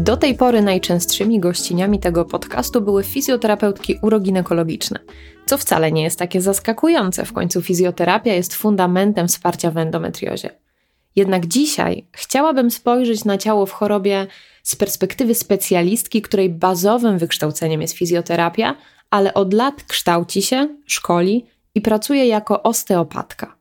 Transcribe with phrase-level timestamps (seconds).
[0.00, 4.98] Do tej pory najczęstszymi gościniami tego podcastu były fizjoterapeutki uroginekologiczne,
[5.46, 10.50] co wcale nie jest takie zaskakujące, w końcu fizjoterapia jest fundamentem wsparcia w endometriozie.
[11.16, 14.26] Jednak dzisiaj chciałabym spojrzeć na ciało w chorobie
[14.62, 18.76] z perspektywy specjalistki, której bazowym wykształceniem jest fizjoterapia,
[19.10, 23.56] ale od lat kształci się, szkoli i pracuje jako osteopatka.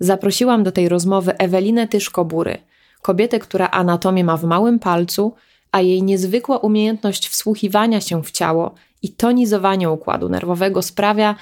[0.00, 2.56] Zaprosiłam do tej rozmowy Ewelinę Tyszko-Bury,
[3.02, 5.34] kobietę, która anatomię ma w małym palcu,
[5.72, 11.34] a jej niezwykła umiejętność wsłuchiwania się w ciało i tonizowania układu nerwowego sprawia,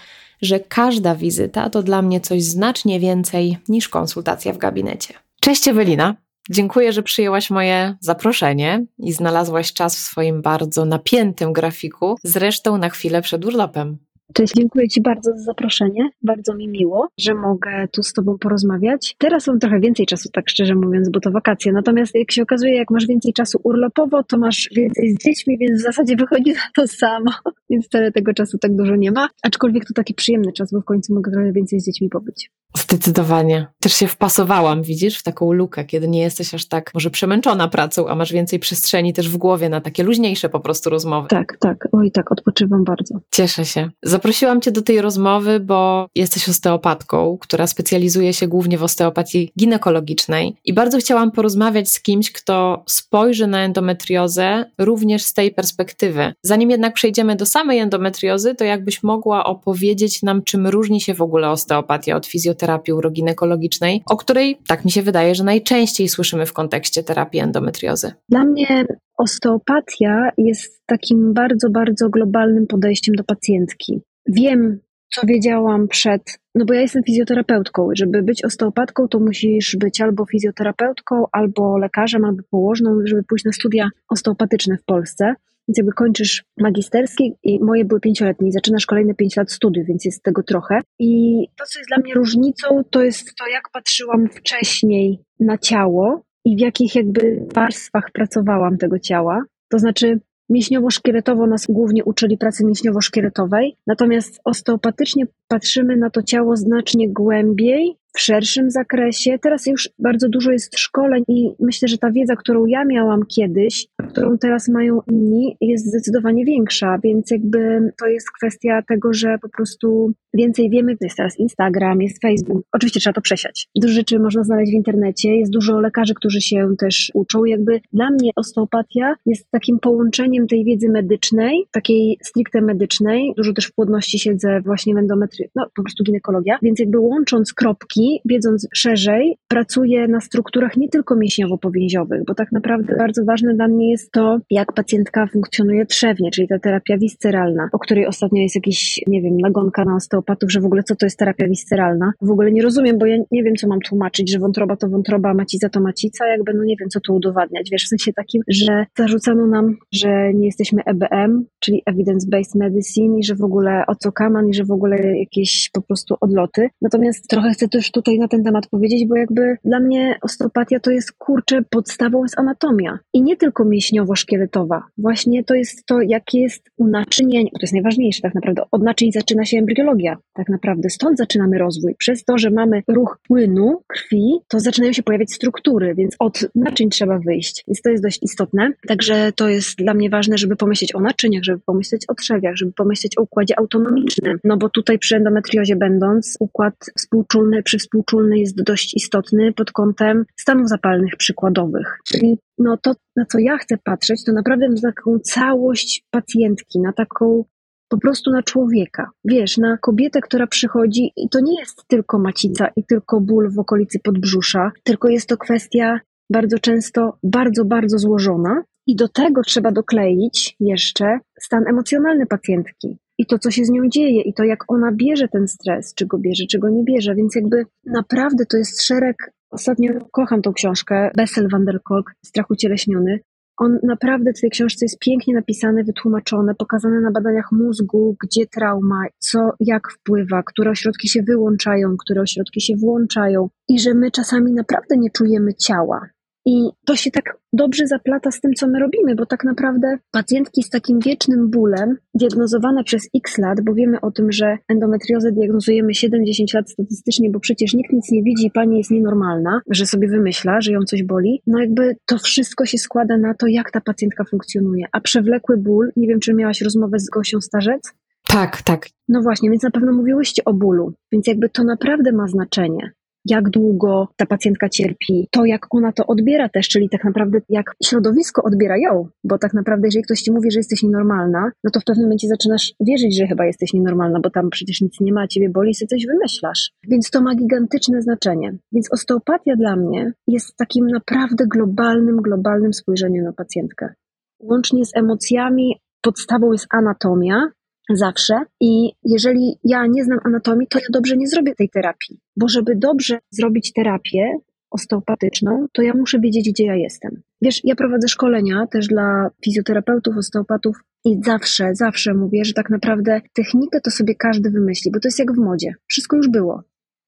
[0.43, 5.15] że każda wizyta to dla mnie coś znacznie więcej niż konsultacja w gabinecie.
[5.41, 6.15] Cześć Ewelina.
[6.51, 12.89] Dziękuję, że przyjęłaś moje zaproszenie i znalazłaś czas w swoim bardzo napiętym grafiku, zresztą na
[12.89, 13.99] chwilę przed urlopem.
[14.34, 16.11] Cześć, dziękuję Ci bardzo za zaproszenie.
[16.23, 19.15] Bardzo mi miło, że mogę tu z Tobą porozmawiać.
[19.19, 21.73] Teraz mam trochę więcej czasu, tak szczerze mówiąc, bo to wakacje.
[21.73, 25.81] Natomiast jak się okazuje, jak masz więcej czasu urlopowo, to masz więcej z dziećmi, więc
[25.81, 27.31] w zasadzie wychodzi na to samo.
[27.71, 29.29] Więc wcale tego czasu tak dużo nie ma.
[29.43, 32.51] Aczkolwiek to taki przyjemny czas, bo w końcu mogę trochę więcej z dziećmi pobyć.
[32.77, 33.67] Zdecydowanie.
[33.81, 38.09] Też się wpasowałam, widzisz, w taką lukę, kiedy nie jesteś aż tak może przemęczona pracą,
[38.09, 41.29] a masz więcej przestrzeni też w głowie na takie luźniejsze po prostu rozmowy.
[41.29, 41.89] Tak, tak.
[41.93, 43.21] Oj, tak, odpoczywam bardzo.
[43.31, 43.91] Cieszę się.
[44.19, 50.57] Zaprosiłam Cię do tej rozmowy, bo jesteś osteopatką, która specjalizuje się głównie w osteopatii ginekologicznej
[50.65, 56.33] i bardzo chciałam porozmawiać z kimś, kto spojrzy na endometriozę również z tej perspektywy.
[56.43, 61.23] Zanim jednak przejdziemy do samej endometriozy, to jakbyś mogła opowiedzieć nam, czym różni się w
[61.23, 66.53] ogóle osteopatia od fizjoterapii uroginekologicznej, o której, tak mi się wydaje, że najczęściej słyszymy w
[66.53, 68.12] kontekście terapii endometriozy.
[68.28, 68.87] Dla mnie
[69.19, 74.01] osteopatia jest takim bardzo, bardzo globalnym podejściem do pacjentki.
[74.28, 74.81] Wiem,
[75.15, 77.89] co wiedziałam przed, no bo ja jestem fizjoterapeutką.
[77.93, 83.53] Żeby być osteopatką, to musisz być albo fizjoterapeutką, albo lekarzem, albo położną, żeby pójść na
[83.53, 85.34] studia osteopatyczne w Polsce.
[85.69, 90.05] Więc jakby kończysz magisterskie i moje były pięcioletnie i zaczynasz kolejne pięć lat studiów, więc
[90.05, 90.81] jest tego trochę.
[90.99, 96.22] I to, co jest dla mnie różnicą, to jest to, jak patrzyłam wcześniej na ciało
[96.45, 99.45] i w jakich jakby warstwach pracowałam tego ciała.
[99.69, 107.09] To znaczy, Mięśniowo-szkieletowo nas głównie uczyli pracy mięśniowo-szkieletowej, natomiast osteopatycznie patrzymy na to ciało znacznie
[107.09, 109.38] głębiej w szerszym zakresie.
[109.42, 113.86] Teraz już bardzo dużo jest szkoleń i myślę, że ta wiedza, którą ja miałam kiedyś,
[114.10, 119.48] którą teraz mają inni, jest zdecydowanie większa, więc jakby to jest kwestia tego, że po
[119.48, 120.97] prostu więcej wiemy.
[121.00, 122.62] Jest teraz Instagram, jest Facebook.
[122.72, 123.69] Oczywiście trzeba to przesiać.
[123.76, 127.44] Dużo rzeczy można znaleźć w internecie, jest dużo lekarzy, którzy się też uczą.
[127.44, 133.32] Jakby dla mnie osteopatia jest takim połączeniem tej wiedzy medycznej, takiej stricte medycznej.
[133.36, 137.53] Dużo też w płodności siedzę właśnie w endometrii, no po prostu ginekologia, więc jakby łącząc
[137.53, 143.69] kropki, wiedząc szerzej, pracuję na strukturach nie tylko mięśniowo-powięziowych, bo tak naprawdę bardzo ważne dla
[143.69, 148.54] mnie jest to, jak pacjentka funkcjonuje trzewnie, czyli ta terapia wisceralna, o której ostatnio jest
[148.54, 152.12] jakiś, nie wiem, nagonka na osteopatów, że w ogóle co to jest terapia wisceralna.
[152.22, 155.34] W ogóle nie rozumiem, bo ja nie wiem, co mam tłumaczyć, że wątroba to wątroba,
[155.34, 158.87] macica to macica, jakby no nie wiem, co tu udowadniać, wiesz, w sensie takim, że
[158.98, 164.12] zarzucano nam, że nie jesteśmy EBM, czyli Evidence-Based Medicine i że w ogóle o co
[164.12, 164.97] kaman i że w ogóle
[165.28, 166.69] jakieś po prostu odloty.
[166.83, 170.91] Natomiast trochę chcę też tutaj na ten temat powiedzieć, bo jakby dla mnie osteopatia to
[170.91, 172.99] jest kurczę, podstawą jest anatomia.
[173.15, 174.83] I nie tylko mięśniowo-szkieletowa.
[174.99, 178.62] Właśnie to jest to, jakie jest u naczynień, to jest najważniejsze tak naprawdę.
[178.71, 180.16] Od naczyń zaczyna się embriologia.
[180.33, 181.95] Tak naprawdę stąd zaczynamy rozwój.
[181.99, 186.91] Przez to, że mamy ruch płynu krwi, to zaczynają się pojawiać struktury, więc od naczyń
[186.91, 187.65] trzeba wyjść.
[187.69, 188.72] Więc to jest dość istotne.
[188.89, 192.72] Także to jest dla mnie ważne, żeby pomyśleć o naczyniach, żeby pomyśleć o trzewiach, żeby
[192.72, 194.39] pomyśleć o układzie autonomicznym.
[194.45, 200.24] No bo tutaj przy endometriozie będąc, układ współczulny przy współczulny jest dość istotny pod kątem
[200.36, 201.98] stanów zapalnych przykładowych.
[202.06, 206.92] Czyli no to, na co ja chcę patrzeć, to naprawdę na taką całość pacjentki, na
[206.92, 207.44] taką
[207.88, 209.10] po prostu na człowieka.
[209.24, 213.59] Wiesz, na kobietę, która przychodzi i to nie jest tylko macica i tylko ból w
[213.59, 216.00] okolicy podbrzusza, tylko jest to kwestia
[216.32, 223.26] bardzo często bardzo, bardzo złożona i do tego trzeba dokleić jeszcze stan emocjonalny pacjentki i
[223.26, 226.18] to, co się z nią dzieje, i to, jak ona bierze ten stres, czy go
[226.18, 227.15] bierze, czy go nie bierze.
[227.15, 229.16] Więc jakby naprawdę to jest szereg.
[229.50, 233.20] Ostatnio kocham tą książkę Bessel van der Kolk, Strach ucieleśniony.
[233.59, 239.03] On naprawdę w tej książce jest pięknie napisane, wytłumaczone, pokazane na badaniach mózgu, gdzie trauma,
[239.18, 244.53] co, jak wpływa, które ośrodki się wyłączają, które ośrodki się włączają i że my czasami
[244.53, 246.09] naprawdę nie czujemy ciała.
[246.50, 250.62] I to się tak dobrze zaplata z tym, co my robimy, bo tak naprawdę pacjentki
[250.62, 255.92] z takim wiecznym bólem, diagnozowane przez x lat, bo wiemy o tym, że endometriozę diagnozujemy
[255.92, 260.09] 7-10 lat statystycznie, bo przecież nikt nic nie widzi i pani jest nienormalna, że sobie
[260.09, 263.80] wymyśla, że ją coś boli, no jakby to wszystko się składa na to, jak ta
[263.80, 264.87] pacjentka funkcjonuje.
[264.92, 267.92] A przewlekły ból, nie wiem, czy miałaś rozmowę z Gosią Starzec?
[268.28, 268.87] Tak, tak.
[269.09, 272.92] No właśnie, więc na pewno mówiłyście o bólu, więc jakby to naprawdę ma znaczenie
[273.30, 277.75] jak długo ta pacjentka cierpi, to jak ona to odbiera też, czyli tak naprawdę jak
[277.85, 281.80] środowisko odbiera ją, bo tak naprawdę jeżeli ktoś ci mówi, że jesteś nienormalna, no to
[281.80, 285.28] w pewnym momencie zaczynasz wierzyć, że chyba jesteś nienormalna, bo tam przecież nic nie ma,
[285.28, 286.71] ciebie boli sobie coś wymyślasz.
[286.88, 288.59] Więc to ma gigantyczne znaczenie.
[288.73, 293.95] Więc osteopatia dla mnie jest takim naprawdę globalnym, globalnym spojrzeniem na pacjentkę.
[294.40, 297.49] Łącznie z emocjami, podstawą jest anatomia,
[297.95, 298.35] zawsze.
[298.61, 302.21] I jeżeli ja nie znam anatomii, to ja dobrze nie zrobię tej terapii.
[302.37, 304.38] Bo żeby dobrze zrobić terapię
[304.71, 307.23] osteopatyczną, to ja muszę wiedzieć, gdzie ja jestem.
[307.43, 313.21] Wiesz, ja prowadzę szkolenia też dla fizjoterapeutów, osteopatów i zawsze, zawsze mówię, że tak naprawdę
[313.33, 315.75] technikę to sobie każdy wymyśli, bo to jest jak w modzie.
[315.87, 316.62] Wszystko już było.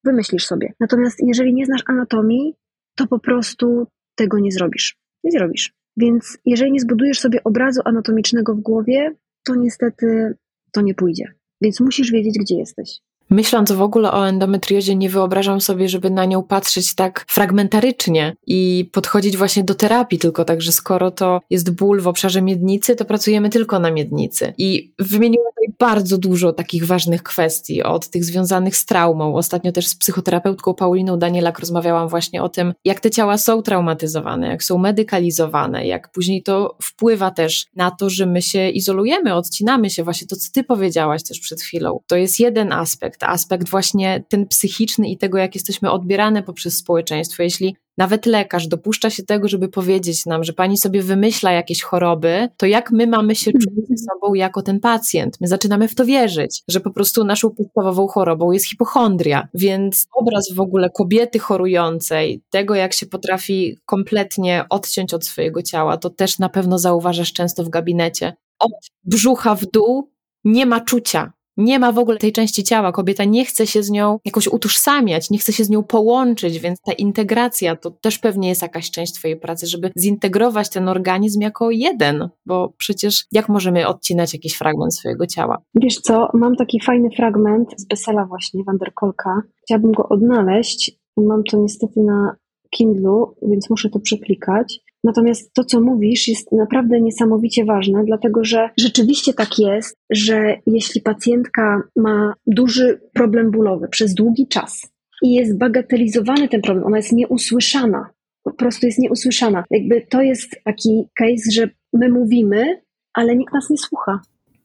[0.05, 0.73] Wymyślisz sobie.
[0.81, 2.55] Natomiast jeżeli nie znasz anatomii,
[2.97, 4.97] to po prostu tego nie zrobisz.
[5.25, 5.73] Nie zrobisz.
[5.97, 10.35] Więc jeżeli nie zbudujesz sobie obrazu anatomicznego w głowie, to niestety
[10.73, 11.25] to nie pójdzie.
[11.61, 13.01] Więc musisz wiedzieć, gdzie jesteś.
[13.31, 18.91] Myśląc w ogóle o endometriozie, nie wyobrażam sobie, żeby na nią patrzeć tak fragmentarycznie i
[18.93, 23.05] podchodzić właśnie do terapii, tylko tak, że skoro to jest ból w obszarze miednicy, to
[23.05, 24.55] pracujemy tylko na miednicy.
[24.59, 29.35] I wymieniłem tutaj bardzo dużo takich ważnych kwestii, od tych związanych z traumą.
[29.35, 34.49] Ostatnio też z psychoterapeutką Pauliną Danielak rozmawiałam właśnie o tym, jak te ciała są traumatyzowane,
[34.49, 39.91] jak są medykalizowane, jak później to wpływa też na to, że my się izolujemy, odcinamy
[39.91, 40.05] się.
[40.05, 42.01] Właśnie to, co ty powiedziałaś też przed chwilą.
[42.07, 46.77] To jest jeden aspekt aspekt, aspekt właśnie ten psychiczny i tego, jak jesteśmy odbierane poprzez
[46.77, 47.43] społeczeństwo.
[47.43, 52.49] Jeśli nawet lekarz dopuszcza się tego, żeby powiedzieć nam, że pani sobie wymyśla jakieś choroby,
[52.57, 55.37] to jak my mamy się czuć ze sobą jako ten pacjent?
[55.41, 59.49] My zaczynamy w to wierzyć, że po prostu naszą podstawową chorobą jest hipochondria.
[59.55, 65.97] Więc obraz w ogóle kobiety chorującej, tego jak się potrafi kompletnie odciąć od swojego ciała,
[65.97, 68.33] to też na pewno zauważasz często w gabinecie.
[68.59, 68.73] Od
[69.05, 70.11] brzucha w dół
[70.45, 72.93] nie ma czucia nie ma w ogóle tej części ciała.
[72.93, 76.81] Kobieta nie chce się z nią jakoś utożsamiać, nie chce się z nią połączyć, więc
[76.81, 81.71] ta integracja to też pewnie jest jakaś część Twojej pracy, żeby zintegrować ten organizm jako
[81.71, 85.59] jeden, bo przecież jak możemy odcinać jakiś fragment swojego ciała?
[85.75, 89.43] Wiesz co, mam taki fajny fragment z Besela właśnie, Wanderkolka.
[89.63, 91.01] Chciałabym go odnaleźć.
[91.17, 92.37] Mam to niestety na
[92.71, 94.81] Kindlu, więc muszę to przeklikać.
[95.05, 101.01] Natomiast to, co mówisz, jest naprawdę niesamowicie ważne, dlatego że rzeczywiście tak jest, że jeśli
[101.01, 104.93] pacjentka ma duży problem bólowy przez długi czas
[105.23, 108.11] i jest bagatelizowany ten problem, ona jest nieusłyszana,
[108.43, 109.65] po prostu jest nieusłyszana.
[109.71, 112.81] Jakby to jest taki case, że my mówimy,
[113.15, 114.21] ale nikt nas nie słucha.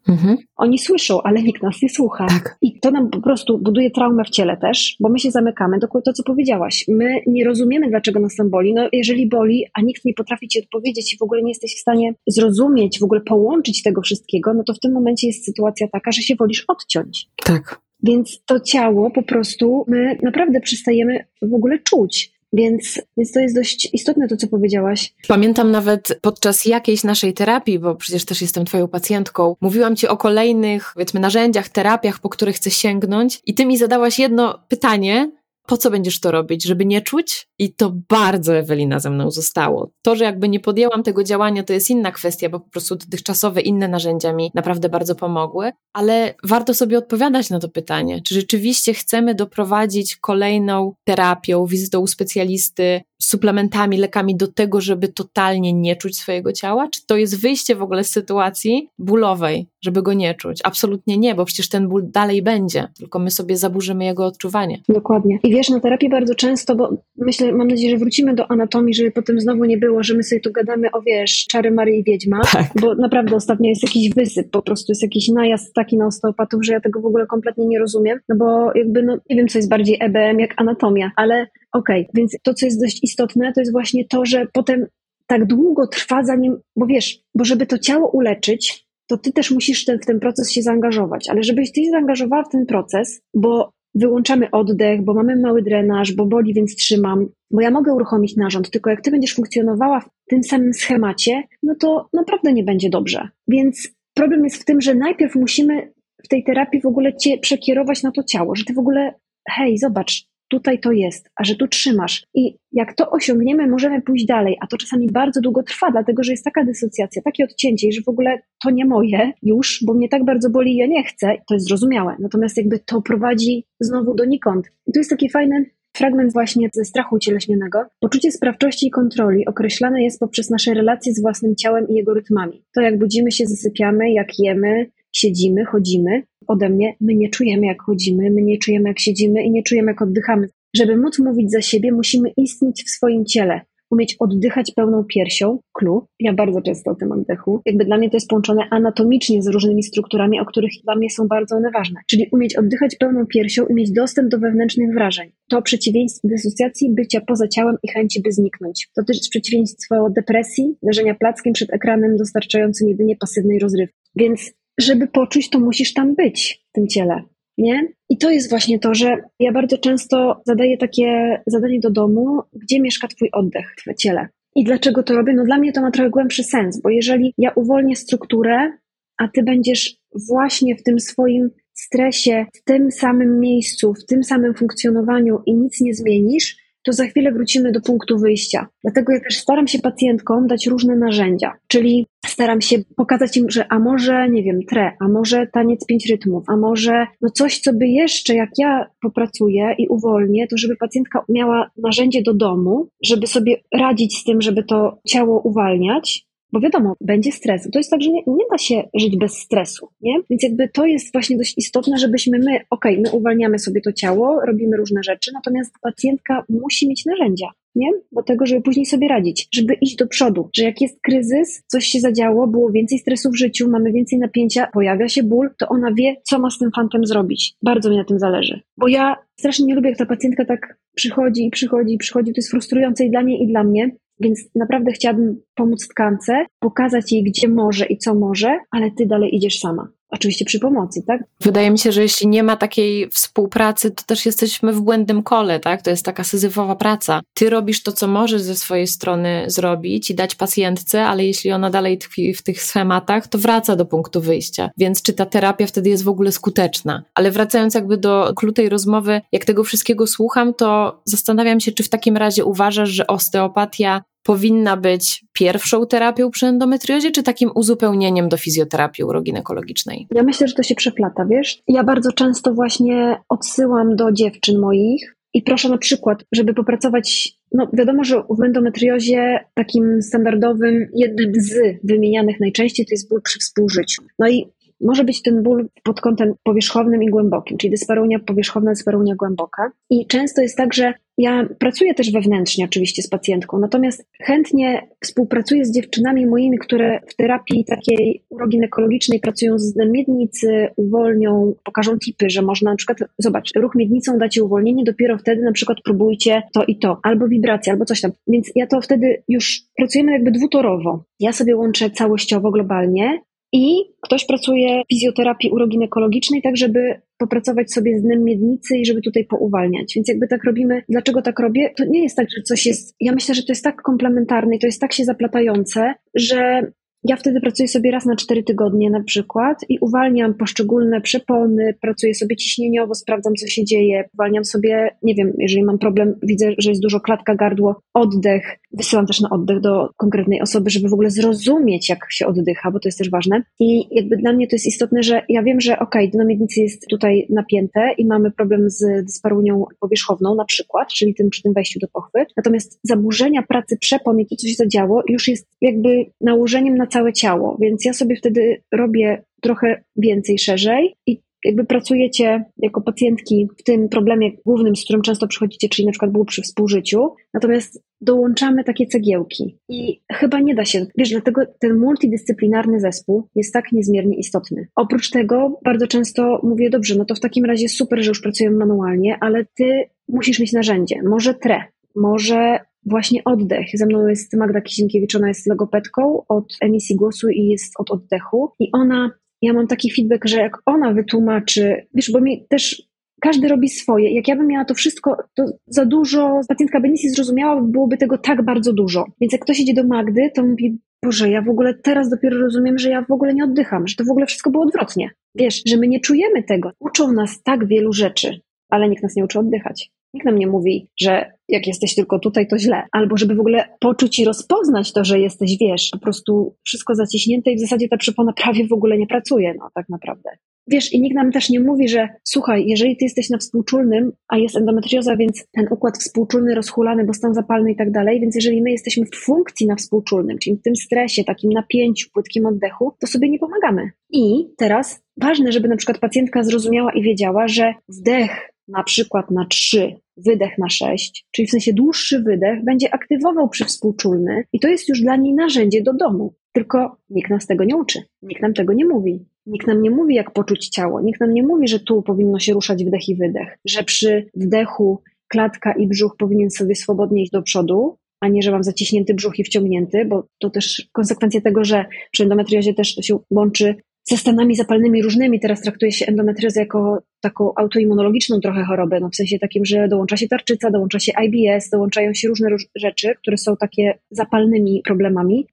[0.08, 0.38] Mhm.
[0.56, 2.26] Oni słyszą, ale nikt nas nie słucha.
[2.26, 2.58] Tak.
[2.62, 5.80] I to nam po prostu buduje traumę w ciele też, bo my się zamykamy.
[5.80, 6.86] Dokładnie to, co powiedziałaś.
[6.88, 8.74] My nie rozumiemy, dlaczego nas tam boli.
[8.74, 11.80] No, jeżeli boli, a nikt nie potrafi ci odpowiedzieć i w ogóle nie jesteś w
[11.80, 16.12] stanie zrozumieć, w ogóle połączyć tego wszystkiego, no to w tym momencie jest sytuacja taka,
[16.12, 17.28] że się wolisz odciąć.
[17.46, 17.82] Tak.
[18.04, 22.35] Więc to ciało po prostu my naprawdę przestajemy w ogóle czuć.
[22.54, 25.14] Więc, więc to jest dość istotne to, co powiedziałaś.
[25.28, 30.18] Pamiętam nawet podczas jakiejś naszej terapii, bo przecież też jestem Twoją pacjentką, mówiłam Ci o
[30.18, 35.32] kolejnych, powiedzmy, narzędziach, terapiach, po które chcę sięgnąć, i Ty mi zadałaś jedno pytanie,
[35.68, 37.48] po co będziesz to robić, żeby nie czuć?
[37.60, 39.90] I to bardzo Ewelina ze mną zostało.
[40.02, 43.62] To, że jakby nie podjęłam tego działania, to jest inna kwestia, bo po prostu dotychczasowe
[43.62, 48.94] inne narzędzia mi naprawdę bardzo pomogły, ale warto sobie odpowiadać na to pytanie, czy rzeczywiście
[48.94, 56.18] chcemy doprowadzić kolejną terapią, wizytą u specjalisty, suplementami, lekami do tego, żeby totalnie nie czuć
[56.18, 56.88] swojego ciała?
[56.92, 60.60] Czy to jest wyjście w ogóle z sytuacji bólowej, żeby go nie czuć?
[60.64, 64.82] Absolutnie nie, bo przecież ten ból dalej będzie, tylko my sobie zaburzymy jego odczuwanie.
[64.90, 65.40] Dokładnie.
[65.44, 69.12] I wiesz, na terapii bardzo często, bo myślę, mam nadzieję, że wrócimy do anatomii, żeby
[69.12, 72.42] potem znowu nie było, że my sobie tu gadamy o, wiesz, czary Mary i Wiedźma,
[72.54, 72.68] tak.
[72.82, 76.74] bo naprawdę ostatnio jest jakiś wysyp, po prostu jest jakiś najazd taki na osteopatów, że
[76.74, 79.70] ja tego w ogóle kompletnie nie rozumiem, no bo jakby, no nie wiem, co jest
[79.70, 82.12] bardziej EBM jak anatomia, ale okej, okay.
[82.14, 84.86] więc to, co jest dość istotne, to jest właśnie to, że potem
[85.28, 89.86] tak długo trwa zanim, bo wiesz, bo żeby to ciało uleczyć, to ty też musisz
[89.86, 93.75] ten, w ten proces się zaangażować, ale żebyś ty się zaangażowała w ten proces, bo
[93.96, 97.28] wyłączamy oddech, bo mamy mały drenaż, bo boli, więc trzymam.
[97.52, 101.76] bo ja mogę uruchomić narząd, tylko jak ty będziesz funkcjonowała w tym samym schemacie, no
[101.80, 103.30] to naprawdę nie będzie dobrze.
[103.48, 108.04] Więc problem jest w tym, że najpierw musimy w tej terapii w ogóle cię przekierować
[108.04, 109.14] na to ciało, że ty w ogóle,
[109.50, 112.24] hej, zobacz, tutaj to jest, a że tu trzymasz.
[112.34, 116.32] I jak to osiągniemy, możemy pójść dalej, a to czasami bardzo długo trwa, dlatego że
[116.32, 120.26] jest taka dysocjacja, takie odcięcie, że w ogóle to nie moje już, bo mnie tak
[120.26, 122.16] bardzo boli ja nie chcę, to jest zrozumiałe.
[122.20, 124.66] Natomiast jakby to prowadzi znowu donikąd.
[124.88, 127.86] I tu jest taki fajny fragment właśnie ze strachu ucieleśnionego.
[128.00, 132.64] Poczucie sprawczości i kontroli określane jest poprzez nasze relacje z własnym ciałem i jego rytmami.
[132.76, 136.24] To jak budzimy się, zasypiamy, jak jemy, siedzimy, chodzimy.
[136.48, 139.92] Ode mnie my nie czujemy, jak chodzimy, my nie czujemy, jak siedzimy i nie czujemy,
[139.92, 140.48] jak oddychamy.
[140.76, 143.62] Żeby móc mówić za siebie, musimy istnieć w swoim ciele,
[143.92, 146.08] umieć oddychać pełną piersią, klu.
[146.20, 147.62] Ja bardzo często o tym oddechu.
[147.66, 151.28] Jakby dla mnie to jest połączone anatomicznie z różnymi strukturami, o których dla mnie są
[151.28, 152.00] bardzo one ważne.
[152.08, 155.32] Czyli umieć oddychać pełną piersią i mieć dostęp do wewnętrznych wrażeń.
[155.50, 158.90] To przeciwieństwo dysocjacji, bycia poza ciałem i chęci, by zniknąć.
[158.96, 163.98] To też przeciwieństwo depresji, leżenia plackiem przed ekranem dostarczającym jedynie pasywnej rozrywki.
[164.16, 167.24] Więc żeby poczuć, to musisz tam być w tym ciele.
[167.58, 167.88] Nie?
[168.10, 172.82] I to jest właśnie to, że ja bardzo często zadaję takie zadanie do domu, gdzie
[172.82, 174.28] mieszka Twój oddech w ciele.
[174.56, 175.34] I dlaczego to robię?
[175.34, 178.72] No dla mnie to ma trochę głębszy sens, bo jeżeli ja uwolnię strukturę,
[179.18, 179.96] a Ty będziesz
[180.30, 185.82] właśnie w tym swoim stresie, w tym samym miejscu, w tym samym funkcjonowaniu i nic
[185.82, 188.68] nie zmienisz, to za chwilę wrócimy do punktu wyjścia.
[188.84, 193.66] Dlatego ja też staram się pacjentkom dać różne narzędzia, czyli staram się pokazać im, że
[193.70, 197.74] a może, nie wiem, tre, a może taniec pięć rytmów, a może no coś, co
[197.74, 203.28] by jeszcze, jak ja popracuję i uwolnię, to żeby pacjentka miała narzędzie do domu, żeby
[203.28, 207.70] sobie radzić z tym, żeby to ciało uwalniać, bo wiadomo, będzie stres.
[207.74, 210.14] To jest tak, że nie, nie, da się żyć bez stresu, nie?
[210.30, 213.94] Więc jakby to jest właśnie dość istotne, żebyśmy my, okej, okay, my uwalniamy sobie to
[213.94, 217.88] ciało, robimy różne rzeczy, natomiast pacjentka musi mieć narzędzia, nie?
[218.12, 221.86] Do tego, żeby później sobie radzić, żeby iść do przodu, że jak jest kryzys, coś
[221.86, 225.94] się zadziało, było więcej stresu w życiu, mamy więcej napięcia, pojawia się ból, to ona
[225.94, 227.54] wie, co ma z tym fantem zrobić.
[227.64, 228.62] Bardzo mi na tym zależy.
[228.78, 232.38] Bo ja strasznie nie lubię, jak ta pacjentka tak przychodzi i przychodzi i przychodzi, to
[232.38, 237.24] jest frustrujące i dla niej, i dla mnie, więc naprawdę chciałabym pomóc tkance, pokazać jej,
[237.24, 239.88] gdzie może i co może, ale ty dalej idziesz sama.
[240.10, 241.24] Oczywiście przy pomocy, tak?
[241.42, 245.60] Wydaje mi się, że jeśli nie ma takiej współpracy, to też jesteśmy w błędnym kole,
[245.60, 245.82] tak?
[245.82, 247.22] To jest taka syzyfowa praca.
[247.34, 251.70] Ty robisz to, co możesz ze swojej strony zrobić i dać pacjentce, ale jeśli ona
[251.70, 254.70] dalej tkwi w tych schematach, to wraca do punktu wyjścia.
[254.78, 257.04] Więc czy ta terapia wtedy jest w ogóle skuteczna?
[257.14, 261.90] Ale wracając jakby do klutej rozmowy, jak tego wszystkiego słucham, to zastanawiam się, czy w
[261.90, 268.38] takim razie uważasz, że osteopatia powinna być pierwszą terapią przy endometriozie, czy takim uzupełnieniem do
[268.38, 270.08] fizjoterapii uroginekologicznej?
[270.12, 271.62] Ja myślę, że to się przeplata, wiesz?
[271.68, 277.68] Ja bardzo często właśnie odsyłam do dziewczyn moich i proszę na przykład, żeby popracować no
[277.74, 284.02] wiadomo, że w endometriozie takim standardowym, jednym z wymienianych najczęściej to jest ból przy współżyciu.
[284.20, 284.46] No i
[284.82, 289.72] może być ten ból pod kątem powierzchownym i głębokim, czyli dyspareunia powierzchowna, dyspareunia głęboka.
[289.90, 295.66] I często jest tak, że ja pracuję też wewnętrznie oczywiście z pacjentką, natomiast chętnie współpracuję
[295.66, 302.42] z dziewczynami moimi, które w terapii takiej uroginekologicznej pracują z miednicy, uwolnią, pokażą tipy, że
[302.42, 306.80] można na przykład, zobacz, ruch miednicą dacie uwolnienie, dopiero wtedy na przykład próbujcie to i
[306.80, 308.12] to, albo wibracje, albo coś tam.
[308.28, 311.04] Więc ja to wtedy już pracujemy jakby dwutorowo.
[311.20, 313.20] Ja sobie łączę całościowo, globalnie,
[313.56, 319.02] i ktoś pracuje w fizjoterapii uroginekologicznej, tak żeby popracować sobie z dnem miednicy i żeby
[319.02, 319.94] tutaj pouwalniać.
[319.96, 321.74] Więc jakby tak robimy, dlaczego tak robię?
[321.78, 324.60] To nie jest tak, że coś jest, ja myślę, że to jest tak komplementarne i
[324.60, 326.72] to jest tak się zaplatające, że
[327.08, 332.16] ja wtedy pracuję sobie raz na cztery tygodnie na przykład i uwalniam poszczególne przepony, pracuję
[332.16, 336.70] sobie ciśnieniowo, sprawdzam co się dzieje, uwalniam sobie, nie wiem, jeżeli mam problem, widzę, że
[336.70, 341.10] jest dużo klatka, gardło, oddech, wysyłam też na oddech do konkretnej osoby, żeby w ogóle
[341.10, 343.44] zrozumieć, jak się oddycha, bo to jest też ważne.
[343.60, 346.88] I jakby dla mnie to jest istotne, że ja wiem, że okay, dno miednicy jest
[346.90, 351.80] tutaj napięte i mamy problem z dysparunią powierzchowną na przykład, czyli tym przy tym wejściu
[351.80, 356.78] do pochwy, natomiast zaburzenia pracy przepon i to, co się zadziało, już jest jakby nałożeniem
[356.78, 362.82] na całe ciało, więc ja sobie wtedy robię trochę więcej szerzej i jakby pracujecie jako
[362.82, 367.10] pacjentki w tym problemie głównym, z którym często przychodzicie, czyli na przykład było przy współżyciu,
[367.34, 373.54] natomiast dołączamy takie cegiełki i chyba nie da się, wiesz, dlatego ten multidyscyplinarny zespół jest
[373.54, 374.68] tak niezmiernie istotny.
[374.76, 378.58] Oprócz tego bardzo często mówię, dobrze, no to w takim razie super, że już pracujemy
[378.58, 381.64] manualnie, ale ty musisz mieć narzędzie, może tre,
[381.96, 383.66] może właśnie oddech.
[383.74, 388.52] Ze mną jest Magda Kizinkiewicz, ona jest logopedką od emisji głosu i jest od oddechu.
[388.60, 389.12] I ona,
[389.42, 392.84] ja mam taki feedback, że jak ona wytłumaczy, wiesz, bo mi też
[393.22, 394.16] każdy robi swoje.
[394.16, 397.98] Jak ja bym miała to wszystko, to za dużo, pacjentka by nic nie zrozumiała, byłoby
[397.98, 399.06] tego tak bardzo dużo.
[399.22, 402.78] Więc jak ktoś idzie do Magdy, to mówi, Boże, ja w ogóle teraz dopiero rozumiem,
[402.78, 405.10] że ja w ogóle nie oddycham, że to w ogóle wszystko było odwrotnie.
[405.36, 406.72] Wiesz, że my nie czujemy tego.
[406.80, 408.40] Uczą nas tak wielu rzeczy,
[408.70, 409.92] ale nikt nas nie uczy oddychać.
[410.16, 412.84] Nikt nam nie mówi, że jak jesteś tylko tutaj, to źle.
[412.92, 417.52] Albo żeby w ogóle poczuć i rozpoznać to, że jesteś, wiesz, po prostu wszystko zaciśnięte
[417.52, 420.30] i w zasadzie ta przypona prawie w ogóle nie pracuje, no tak naprawdę.
[420.68, 424.38] Wiesz, i nikt nam też nie mówi, że słuchaj, jeżeli ty jesteś na współczulnym, a
[424.38, 428.62] jest endometrioza, więc ten układ współczulny rozhulany, bo stan zapalny i tak dalej, więc jeżeli
[428.62, 433.08] my jesteśmy w funkcji na współczulnym, czyli w tym stresie, takim napięciu, płytkim oddechu, to
[433.08, 433.92] sobie nie pomagamy.
[434.10, 439.46] I teraz ważne, żeby na przykład pacjentka zrozumiała i wiedziała, że wdech na przykład na
[439.46, 444.90] 3, wydech na 6, czyli w sensie dłuższy wydech, będzie aktywował przywspółczulny i to jest
[444.90, 446.34] już dla niej narzędzie do domu.
[446.52, 449.26] Tylko nikt nas tego nie uczy, nikt nam tego nie mówi.
[449.46, 452.54] Nikt nam nie mówi, jak poczuć ciało, nikt nam nie mówi, że tu powinno się
[452.54, 457.42] ruszać wdech i wydech, że przy wdechu klatka i brzuch powinien sobie swobodnie iść do
[457.42, 461.86] przodu, a nie, że mam zaciśnięty brzuch i wciągnięty, bo to też konsekwencje tego, że
[462.12, 463.76] przy endometriozie też to się łączy
[464.10, 465.40] ze stanami zapalnymi różnymi.
[465.40, 470.18] Teraz traktuje się endometriozę jako taką autoimmunologiczną trochę chorobę, no w sensie takim, że dołącza
[470.18, 475.48] się tarczyca, dołącza się IBS, dołączają się różne rzeczy, które są takie zapalnymi problemami.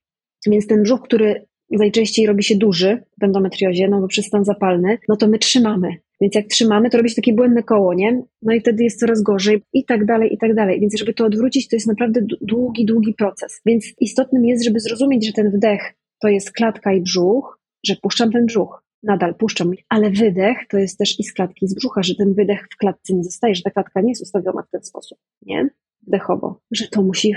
[0.47, 4.99] Więc ten brzuch, który najczęściej robi się duży w endometriozie, no bo przez stan zapalny,
[5.09, 5.89] no to my trzymamy.
[6.21, 8.23] Więc jak trzymamy, to robi się takie błędne koło, nie?
[8.43, 10.81] No i wtedy jest coraz gorzej i tak dalej, i tak dalej.
[10.81, 13.61] Więc żeby to odwrócić, to jest naprawdę długi, długi proces.
[13.67, 18.33] Więc istotnym jest, żeby zrozumieć, że ten wdech to jest klatka i brzuch, że puszczam
[18.33, 22.15] ten brzuch, nadal puszczam, ale wydech to jest też i z klatki, z brzucha, że
[22.15, 25.19] ten wydech w klatce nie zostaje, że ta klatka nie jest ustawiona w ten sposób,
[25.43, 25.69] nie?
[26.07, 27.35] Wdechowo, że to musi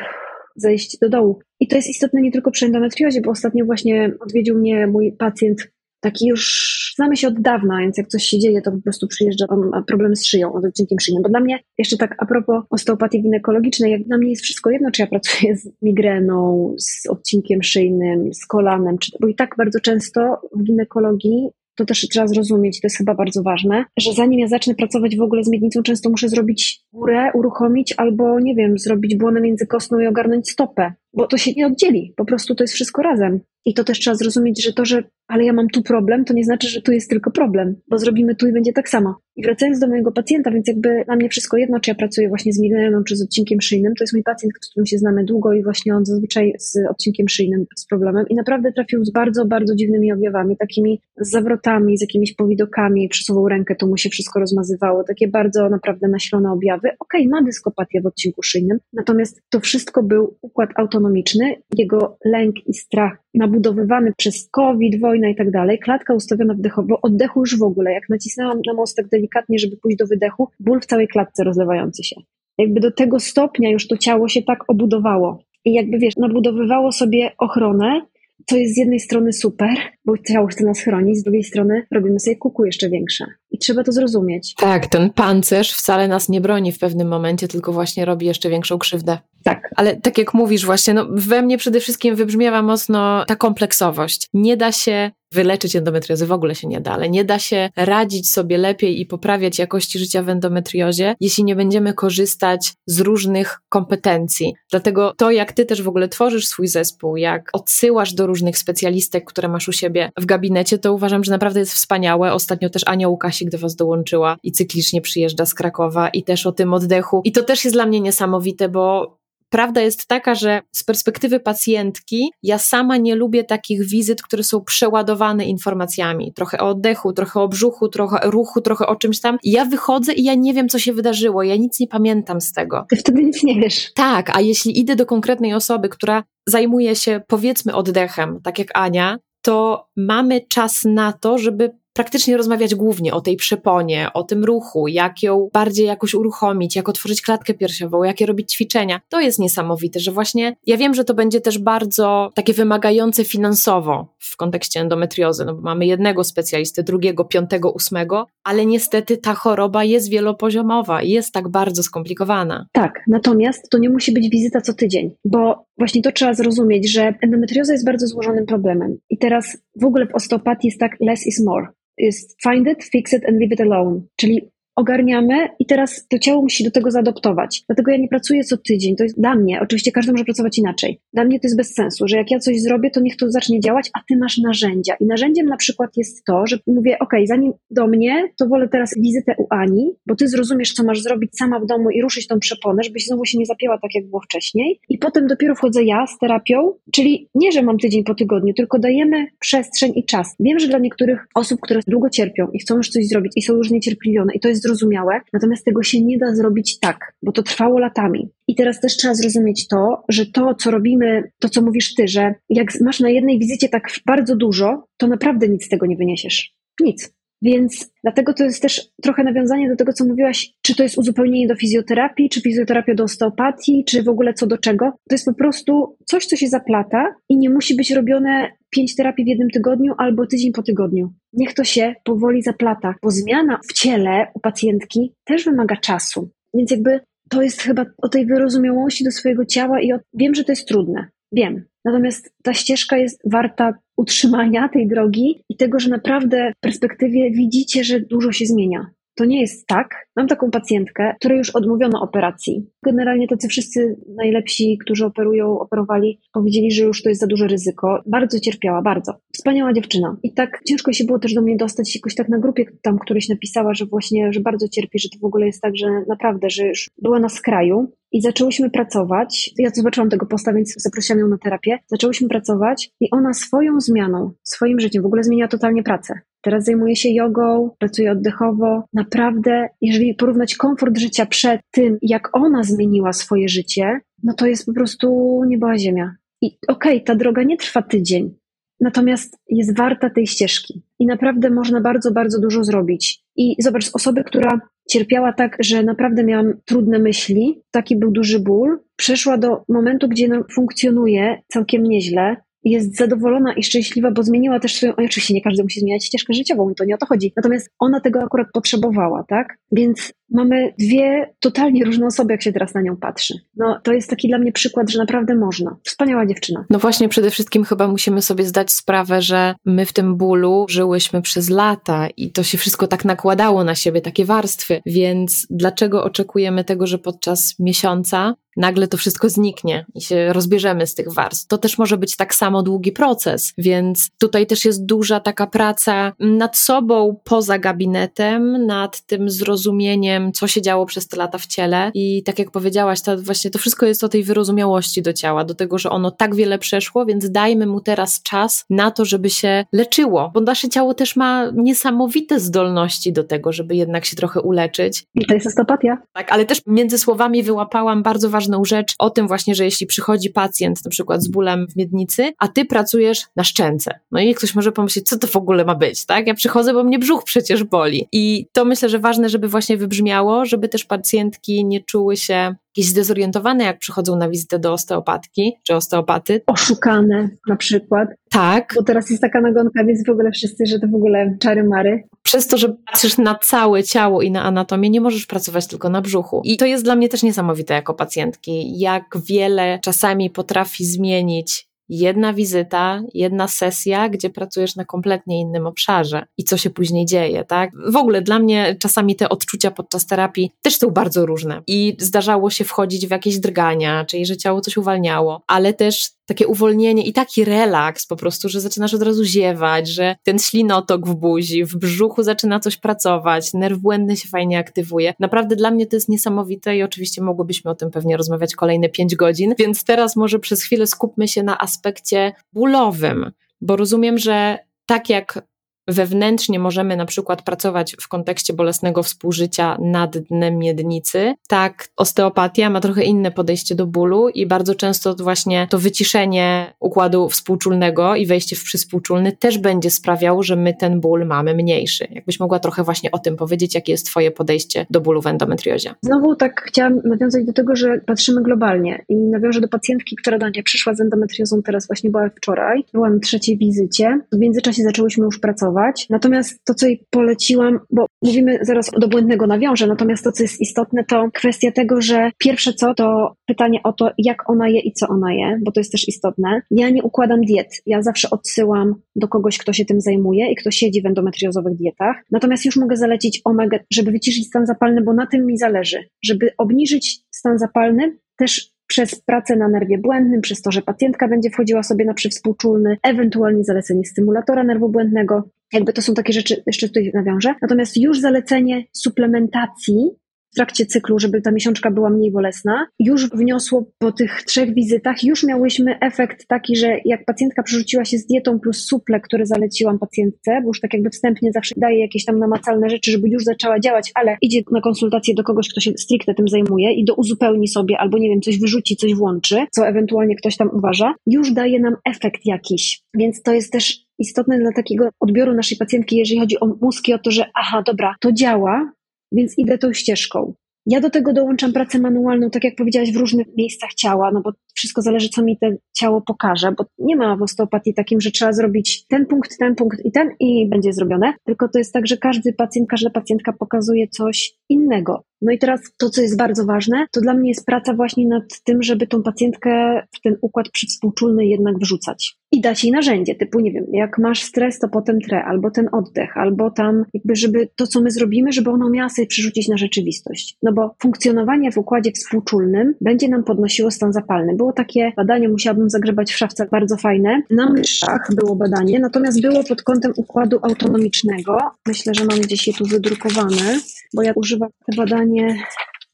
[0.55, 1.39] zejść do dołu.
[1.59, 5.71] I to jest istotne nie tylko przy endometriozie, bo ostatnio właśnie odwiedził mnie mój pacjent,
[5.99, 9.45] taki już znamy się od dawna, więc jak coś się dzieje, to po prostu przyjeżdża,
[9.49, 11.23] on ma problem z szyją, z odcinkiem szyjnym.
[11.23, 14.91] Bo dla mnie, jeszcze tak a propos osteopatii ginekologicznej, jak dla mnie jest wszystko jedno,
[14.91, 19.79] czy ja pracuję z migreną, z odcinkiem szyjnym, z kolanem, czy, bo i tak bardzo
[19.79, 24.47] często w ginekologii to też trzeba zrozumieć, to jest chyba bardzo ważne, że zanim ja
[24.47, 29.15] zacznę pracować w ogóle z miednicą, często muszę zrobić górę, uruchomić albo, nie wiem, zrobić
[29.15, 33.01] błonę międzykostną i ogarnąć stopę, bo to się nie oddzieli, po prostu to jest wszystko
[33.01, 33.39] razem.
[33.65, 36.43] I to też trzeba zrozumieć, że to, że ale ja mam tu problem, to nie
[36.43, 39.15] znaczy, że tu jest tylko problem, bo zrobimy tu i będzie tak samo.
[39.35, 42.53] I wracając do mojego pacjenta, więc jakby na mnie wszystko jedno, czy ja pracuję właśnie
[42.53, 45.53] z migreną, czy z odcinkiem szyjnym, to jest mój pacjent, z którym się znamy długo
[45.53, 49.75] i właśnie on zazwyczaj z odcinkiem szyjnym z problemem i naprawdę trafił z bardzo, bardzo
[49.75, 55.27] dziwnymi objawami, takimi zawrotami, z jakimiś powidokami, przesuwał rękę, to mu się wszystko rozmazywało, takie
[55.27, 56.89] bardzo naprawdę nasilone objawy.
[56.99, 62.55] Okej, okay, ma dyskopatię w odcinku szyjnym, natomiast to wszystko był układ autonomiczny, jego lęk
[62.67, 63.25] i strach
[63.55, 68.09] nabudowywany przez COVID, wojna i tak dalej, klatka ustawiona wdechowo, oddechu już w ogóle, jak
[68.09, 72.15] nacisnęłam na mostek delikatnie, żeby pójść do wydechu, ból w całej klatce rozlewający się.
[72.57, 75.43] Jakby do tego stopnia już to ciało się tak obudowało.
[75.65, 78.01] I jakby wiesz, nabudowywało sobie ochronę,
[78.47, 82.19] to jest z jednej strony super, bo ciało chce nas chronić, z drugiej strony robimy
[82.19, 83.25] sobie kuku jeszcze większe.
[83.51, 84.55] I trzeba to zrozumieć.
[84.55, 88.77] Tak, ten pancerz wcale nas nie broni w pewnym momencie, tylko właśnie robi jeszcze większą
[88.77, 89.17] krzywdę.
[89.43, 89.69] Tak.
[89.75, 94.27] Ale tak jak mówisz właśnie, no we mnie przede wszystkim wybrzmiewa mocno ta kompleksowość.
[94.33, 98.31] Nie da się wyleczyć endometriozy, w ogóle się nie da, ale nie da się radzić
[98.31, 104.53] sobie lepiej i poprawiać jakości życia w endometriozie, jeśli nie będziemy korzystać z różnych kompetencji.
[104.71, 109.25] Dlatego to, jak ty też w ogóle tworzysz swój zespół, jak odsyłasz do różnych specjalistek,
[109.25, 112.33] które masz u siebie w gabinecie, to uważam, że naprawdę jest wspaniałe.
[112.33, 116.51] Ostatnio też Ania Łukasik do was dołączyła i cyklicznie przyjeżdża z Krakowa i też o
[116.51, 117.21] tym oddechu.
[117.23, 119.17] I to też jest dla mnie niesamowite, bo
[119.49, 124.61] Prawda jest taka, że z perspektywy pacjentki, ja sama nie lubię takich wizyt, które są
[124.61, 126.33] przeładowane informacjami.
[126.33, 129.37] Trochę o oddechu, trochę o brzuchu, trochę o ruchu, trochę o czymś tam.
[129.43, 131.43] Ja wychodzę i ja nie wiem, co się wydarzyło.
[131.43, 132.85] Ja nic nie pamiętam z tego.
[132.89, 133.91] Ty wtedy nic nie wiesz.
[133.93, 139.17] Tak, a jeśli idę do konkretnej osoby, która zajmuje się powiedzmy oddechem, tak jak Ania,
[139.41, 144.87] to mamy czas na to, żeby praktycznie rozmawiać głównie o tej przeponie, o tym ruchu,
[144.87, 149.01] jak ją bardziej jakoś uruchomić, jak otworzyć klatkę piersiową, jakie robić ćwiczenia.
[149.09, 154.07] To jest niesamowite, że właśnie ja wiem, że to będzie też bardzo takie wymagające finansowo
[154.19, 159.83] w kontekście endometriozy, no bo mamy jednego specjalistę, drugiego, piątego, ósmego, ale niestety ta choroba
[159.83, 162.67] jest wielopoziomowa i jest tak bardzo skomplikowana.
[162.71, 167.13] Tak, natomiast to nie musi być wizyta co tydzień, bo właśnie to trzeba zrozumieć, że
[167.21, 168.97] endometrioza jest bardzo złożonym problemem.
[169.09, 173.13] I teraz w ogóle w osteopatii jest tak less is more jest find it, fix
[173.13, 174.01] it and leave it alone.
[174.15, 177.63] Czyli ogarniamy i teraz to ciało musi do tego zaadoptować.
[177.67, 178.95] Dlatego ja nie pracuję co tydzień.
[178.95, 181.01] To jest dla mnie, oczywiście każdy może pracować inaczej.
[181.13, 183.59] Dla mnie to jest bez sensu, że jak ja coś zrobię, to niech to zacznie
[183.59, 184.95] działać, a ty masz narzędzia.
[184.99, 188.91] I narzędziem na przykład jest to, że mówię, ok, zanim do mnie, to wolę teraz
[188.97, 192.39] wizytę u Ani, bo ty zrozumiesz, co masz zrobić sama w domu i ruszyć tą
[192.39, 194.79] przeponę, żebyś znowu się nie zapięła tak, jak było wcześniej.
[194.89, 198.79] I potem dopiero wchodzę ja z terapią, czyli nie, że mam tydzień po tygodniu, tylko
[198.79, 200.35] dajemy przestrzeń i czas.
[200.39, 203.53] Wiem, że dla niektórych osób, które długo cierpią i chcą już coś zrobić i są
[203.53, 207.43] już niecierpliwione i to jest zrozumiałe, natomiast tego się nie da zrobić tak, bo to
[207.43, 208.29] trwało latami.
[208.47, 212.33] I teraz też trzeba zrozumieć to, że to, co robimy, to, co mówisz ty, że
[212.49, 216.55] jak masz na jednej wizycie tak bardzo dużo, to naprawdę nic z tego nie wyniesiesz.
[216.79, 217.15] Nic.
[217.41, 221.47] Więc dlatego to jest też trochę nawiązanie do tego, co mówiłaś, czy to jest uzupełnienie
[221.47, 224.85] do fizjoterapii, czy fizjoterapia do osteopatii, czy w ogóle co do czego.
[224.85, 229.25] To jest po prostu coś, co się zaplata i nie musi być robione pięć terapii
[229.25, 231.13] w jednym tygodniu albo tydzień po tygodniu.
[231.33, 236.29] Niech to się powoli zaplata, bo zmiana w ciele u pacjentki też wymaga czasu.
[236.53, 240.43] Więc jakby to jest chyba o tej wyrozumiałości do swojego ciała i o, wiem, że
[240.43, 241.07] to jest trudne.
[241.31, 241.65] Wiem.
[241.85, 247.83] Natomiast ta ścieżka jest warta utrzymania tej drogi i tego, że naprawdę w perspektywie widzicie,
[247.83, 248.91] że dużo się zmienia.
[249.15, 250.07] To nie jest tak.
[250.15, 252.69] Mam taką pacjentkę, której już odmówiono operacji.
[252.85, 258.01] Generalnie tacy wszyscy najlepsi, którzy operują, operowali, powiedzieli, że już to jest za duże ryzyko.
[258.05, 259.13] Bardzo cierpiała, bardzo.
[259.33, 260.17] Wspaniała dziewczyna.
[260.23, 263.29] I tak ciężko się było też do mnie dostać jakoś tak na grupie tam któryś
[263.29, 266.67] napisała, że właśnie, że bardzo cierpi, że to w ogóle jest tak, że naprawdę, że
[266.67, 267.91] już była na skraju.
[268.11, 269.51] I zaczęłyśmy pracować.
[269.57, 271.79] Ja zobaczyłam tego posta, więc zaprosiłam ją na terapię.
[271.87, 276.13] Zaczęłyśmy pracować i ona swoją zmianą, swoim życiem w ogóle zmieniła totalnie pracę.
[276.45, 278.83] Teraz zajmuje się jogą, pracuje oddechowo.
[278.93, 284.65] Naprawdę, jeżeli porównać komfort życia przed tym, jak ona zmieniła swoje życie, no to jest
[284.65, 286.15] po prostu nieba ziemia.
[286.41, 288.35] I okej, okay, ta droga nie trwa tydzień,
[288.79, 290.83] natomiast jest warta tej ścieżki.
[290.99, 293.23] I naprawdę można bardzo, bardzo dużo zrobić.
[293.35, 298.79] I zobacz, osoby, która cierpiała tak, że naprawdę miałam trudne myśli, taki był duży ból,
[298.95, 304.75] przeszła do momentu, gdzie no, funkcjonuje całkiem nieźle, jest zadowolona i szczęśliwa, bo zmieniła też
[304.75, 307.33] swoją, oczywiście nie każdy musi zmieniać ścieżkę życiową, to nie o to chodzi.
[307.35, 309.57] Natomiast ona tego akurat potrzebowała, tak?
[309.71, 313.33] Więc mamy dwie totalnie różne osoby, jak się teraz na nią patrzy.
[313.55, 315.77] No to jest taki dla mnie przykład, że naprawdę można.
[315.83, 316.65] Wspaniała dziewczyna.
[316.69, 321.21] No właśnie, przede wszystkim chyba musimy sobie zdać sprawę, że my w tym bólu żyłyśmy
[321.21, 326.63] przez lata i to się wszystko tak nakładało na siebie, takie warstwy, więc dlaczego oczekujemy
[326.63, 331.47] tego, że podczas miesiąca nagle to wszystko zniknie i się rozbierzemy z tych warstw.
[331.47, 336.13] To też może być tak samo długi proces, więc tutaj też jest duża taka praca
[336.19, 341.91] nad sobą poza gabinetem, nad tym zrozumieniem, co się działo przez te lata w ciele
[341.93, 345.55] i tak jak powiedziałaś, to właśnie to wszystko jest o tej wyrozumiałości do ciała, do
[345.55, 349.65] tego, że ono tak wiele przeszło, więc dajmy mu teraz czas na to, żeby się
[349.73, 355.05] leczyło, bo nasze ciało też ma niesamowite zdolności do tego, żeby jednak się trochę uleczyć.
[355.15, 355.97] I to jest osteopatia.
[356.13, 359.87] Tak, ale też między słowami wyłapałam bardzo ważne ważną rzecz o tym właśnie, że jeśli
[359.87, 363.99] przychodzi pacjent na przykład z bólem w miednicy, a ty pracujesz na szczęce.
[364.11, 366.27] No i ktoś może pomyśleć, co to w ogóle ma być, tak?
[366.27, 368.07] Ja przychodzę, bo mnie brzuch przecież boli.
[368.11, 372.91] I to myślę, że ważne, żeby właśnie wybrzmiało, żeby też pacjentki nie czuły się jakieś
[372.91, 376.41] zdezorientowane, jak przychodzą na wizytę do osteopatki czy osteopaty.
[376.47, 378.09] Oszukane na przykład.
[378.29, 378.73] Tak.
[378.75, 382.03] Bo teraz jest taka nagonka, więc w ogóle wszyscy, że to w ogóle czary mary.
[382.23, 386.01] Przez to, że patrzysz na całe ciało i na anatomię, nie możesz pracować tylko na
[386.01, 386.41] brzuchu.
[386.43, 392.33] I to jest dla mnie też niesamowite jako pacjentki, jak wiele czasami potrafi zmienić jedna
[392.33, 397.71] wizyta, jedna sesja, gdzie pracujesz na kompletnie innym obszarze i co się później dzieje, tak?
[397.91, 402.49] W ogóle dla mnie czasami te odczucia podczas terapii też są bardzo różne i zdarzało
[402.49, 407.13] się wchodzić w jakieś drgania, czyli że ciało coś uwalniało, ale też takie uwolnienie i
[407.13, 411.75] taki relaks po prostu, że zaczynasz od razu ziewać, że ten ślinotok w buzi, w
[411.75, 415.13] brzuchu zaczyna coś pracować, nerw błędny się fajnie aktywuje.
[415.19, 419.15] Naprawdę dla mnie to jest niesamowite i oczywiście mogłybyśmy o tym pewnie rozmawiać kolejne pięć
[419.15, 425.09] godzin, więc teraz może przez chwilę skupmy się na aspekcie bólowym, bo rozumiem, że tak
[425.09, 425.47] jak
[425.87, 432.81] wewnętrznie możemy na przykład pracować w kontekście bolesnego współżycia nad dnem miednicy, tak osteopatia ma
[432.81, 438.55] trochę inne podejście do bólu i bardzo często właśnie to wyciszenie układu współczulnego i wejście
[438.55, 442.07] w przyspółczulny też będzie sprawiało, że my ten ból mamy mniejszy.
[442.11, 445.93] Jakbyś mogła trochę właśnie o tym powiedzieć, jakie jest twoje podejście do bólu w endometriozie?
[446.01, 450.47] Znowu tak chciałam nawiązać do tego, że patrzymy globalnie i nawiążę do pacjentki, która do
[450.47, 454.19] mnie przyszła z endometriozą, teraz właśnie była wczoraj, była na trzeciej wizycie.
[454.31, 455.74] W międzyczasie zaczęłyśmy już pracować
[456.09, 460.61] Natomiast to, co jej poleciłam, bo mówimy zaraz do błędnego nawiążę, natomiast to, co jest
[460.61, 464.93] istotne, to kwestia tego, że pierwsze co, to pytanie o to, jak ona je i
[464.93, 466.61] co ona je, bo to jest też istotne.
[466.71, 467.67] Ja nie układam diet.
[467.85, 472.15] Ja zawsze odsyłam do kogoś, kto się tym zajmuje i kto siedzi w endometriozowych dietach.
[472.31, 475.97] Natomiast już mogę zalecić omega, żeby wyciszyć stan zapalny, bo na tym mi zależy.
[476.23, 481.49] Żeby obniżyć stan zapalny, też przez pracę na nerwie błędnym, przez to, że pacjentka będzie
[481.49, 485.49] wchodziła sobie na przywspółczulny, ewentualnie zalecenie stymulatora nerwu błędnego.
[485.73, 487.55] Jakby to są takie rzeczy, jeszcze tutaj nawiążę.
[487.61, 490.09] Natomiast już zalecenie suplementacji
[490.55, 495.43] trakcie cyklu, żeby ta miesiączka była mniej bolesna, już wniosło po tych trzech wizytach, już
[495.43, 500.61] miałyśmy efekt taki, że jak pacjentka przerzuciła się z dietą plus suple, które zaleciłam pacjentce,
[500.61, 504.11] bo już tak jakby wstępnie zawsze daje jakieś tam namacalne rzeczy, żeby już zaczęła działać,
[504.15, 507.97] ale idzie na konsultację do kogoś, kto się stricte tym zajmuje i do uzupełni sobie
[507.97, 511.95] albo nie wiem, coś wyrzuci, coś włączy, co ewentualnie ktoś tam uważa, już daje nam
[512.05, 513.01] efekt jakiś.
[513.17, 517.13] Więc to jest też istotne dla takiego odbioru naszej pacjentki, jeżeli chodzi o mózg i
[517.13, 518.91] o to, że aha, dobra, to działa,
[519.35, 520.53] więc idę tą ścieżką.
[520.85, 524.51] Ja do tego dołączam pracę manualną, tak jak powiedziałaś, w różnych miejscach ciała, no bo
[524.75, 528.53] wszystko zależy, co mi to ciało pokaże, bo nie ma w osteopatii takim, że trzeba
[528.53, 532.17] zrobić ten punkt, ten punkt i ten i będzie zrobione, tylko to jest tak, że
[532.17, 535.23] każdy pacjent, każda pacjentka pokazuje coś innego.
[535.41, 538.43] No i teraz to, co jest bardzo ważne, to dla mnie jest praca właśnie nad
[538.63, 542.37] tym, żeby tą pacjentkę w ten układ przywspółczulny jednak wrzucać.
[542.51, 545.89] I dać jej narzędzie, typu, nie wiem, jak masz stres, to potem tre, albo ten
[545.91, 549.77] oddech, albo tam, jakby, żeby to, co my zrobimy, żeby ona miała sobie przerzucić na
[549.77, 550.57] rzeczywistość.
[550.63, 554.55] No bo funkcjonowanie w układzie współczulnym będzie nam podnosiło stan zapalny.
[554.65, 557.41] Było takie badanie, musiałabym zagrzebać w szafce, bardzo fajne.
[557.49, 561.57] Na myszach było badanie, natomiast było pod kątem układu autonomicznego.
[561.87, 563.79] Myślę, że mam gdzieś je tu wydrukowane,
[564.13, 565.55] bo ja używam te badanie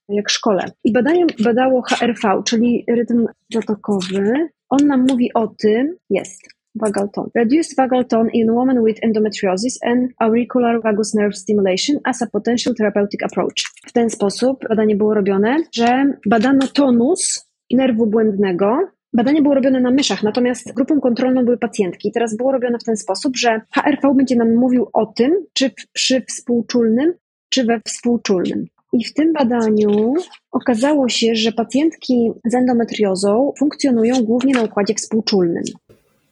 [0.09, 0.71] jak szkole.
[0.83, 4.49] I badanie badało HRV, czyli rytm zatokowy.
[4.69, 6.41] On nam mówi o tym, jest,
[6.75, 7.29] vagal tone.
[7.35, 12.73] Reduced vagal tone in women with endometriosis and auricular vagus nerve stimulation as a potential
[12.75, 13.63] therapeutic approach.
[13.87, 18.77] W ten sposób badanie było robione, że badano tonus nerwu błędnego
[19.13, 22.11] Badanie było robione na myszach, natomiast grupą kontrolną były pacjentki.
[22.11, 26.21] Teraz było robione w ten sposób, że HRV będzie nam mówił o tym, czy przy
[26.21, 27.13] współczulnym,
[27.49, 28.65] czy we współczulnym.
[28.93, 30.13] I w tym badaniu
[30.51, 35.63] okazało się, że pacjentki z endometriozą funkcjonują głównie na układzie współczulnym.